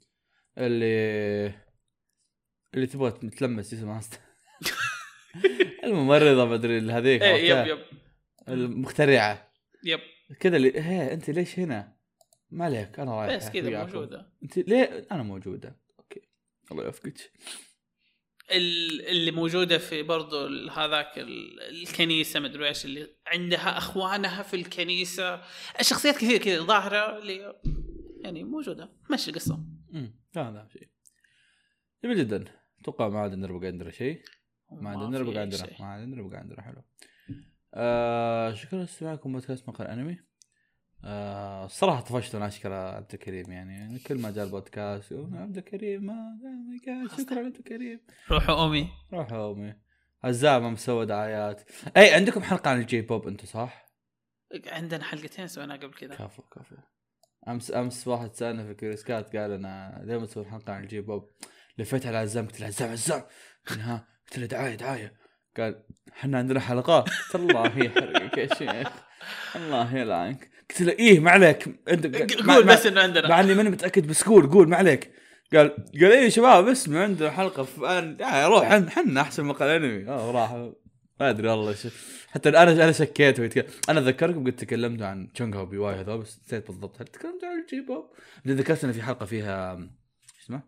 [0.59, 1.55] اللي
[2.75, 4.01] اللي تبغى تلمس اسمها
[5.85, 7.85] الممرضة مدري هذيك إيه يب؟ يب.
[8.49, 9.53] المخترعة.
[9.85, 10.01] يب.
[10.41, 11.97] كذا اللي هي أنت ليش هنا؟
[12.51, 13.85] ما عليك أنا رايح بس كذا.
[13.85, 14.33] موجودة.
[14.43, 15.77] أنت ليه؟ أنا موجودة.
[16.73, 17.33] الله يوفقك.
[18.51, 25.43] ال- اللي موجودة في برضو هذاك ال- الكنيسة مدري إيش اللي عندها أخوانها في الكنيسة.
[25.81, 27.61] الشخصيات كثير كذا ظاهرة اللي
[28.21, 28.93] يعني موجودة.
[29.11, 29.55] مشي القصة.
[29.95, 30.89] امم لا لا شيء.
[32.05, 32.45] جميل جدا.
[32.81, 34.23] أتوقع ما عاد نربق عندنا شيء.
[34.73, 35.67] ما عاد نربق عندنا.
[35.81, 36.83] ما عاد نربق عندنا حلو.
[37.75, 40.19] آه شكرا لاستماعكم بودكاست مقال انمي
[41.05, 43.99] آه الصراحة طفشت أنا أشكر عبد الكريم يعني.
[43.99, 46.39] كل ما جاء البودكاست يقول عبد الكريم ما
[47.19, 48.01] شكرا عبد الكريم.
[48.31, 49.75] روحوا امي روحوا امي
[50.25, 51.71] الزعمة مسوى دعايات.
[51.97, 53.87] إي عندكم حلقة عن ال J-pop أنتم صح؟
[54.67, 56.15] عندنا حلقتين سويناها قبل كذا.
[56.15, 56.77] كفو كفو.
[57.49, 61.31] أمس أمس واحد سألنا في Curious Cat قال أنا دائما أسوي حلقة عن ال J-pop؟
[61.79, 63.23] لفيت على عزام قلت له عزام عزام.
[63.69, 65.15] ها؟ قلت له دعاية دعاية.
[65.57, 67.11] قال إحنا عندنا حلقات.
[67.35, 68.93] الله يحرقك يا شيخ.
[69.57, 70.51] الله يلعنك.
[70.71, 71.69] قلت له إيه ما عليك.
[71.89, 72.17] أنت
[72.51, 73.29] قول بس إنه عندنا.
[73.29, 75.13] مع إني ماني متأكد بس قول قول ما عليك.
[75.53, 77.87] قال قال إيه شباب اسمع عندنا حلقة في
[78.23, 80.09] آه روح إحنا أحسن مقال أنمي.
[80.09, 80.53] آه راح.
[81.21, 83.65] ما أدري والله شوف حتى أنا أنا شكيت ويتكلم.
[83.89, 87.01] أنا أتذكركم قد تكلمتوا عن تشونغ هو بي واي هذول بس نسيت بالضبط.
[87.01, 88.11] هل تكلمتوا عن الجي بوب؟
[88.47, 89.77] ذكرت إن في حلقة فيها
[90.27, 90.63] شو اسمه؟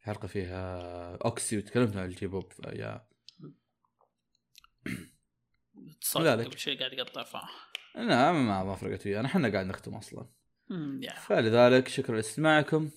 [0.00, 3.04] حلقة فيها أوكسي وتكلمنا عن الجي بوب يا
[6.14, 6.32] لا.
[6.32, 7.36] قبل شيء قاعد يقطع ف
[7.94, 9.26] لا ما ما فرقت ويانا.
[9.26, 10.26] إحنا قاعد نختم أصلا.
[11.26, 12.90] فلذلك شكرا لاستماعكم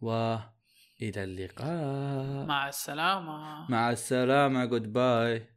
[0.00, 2.46] وإلى اللقاء.
[2.46, 3.70] مع السلامة.
[3.70, 4.64] مع السلامة.
[4.64, 5.55] جود باي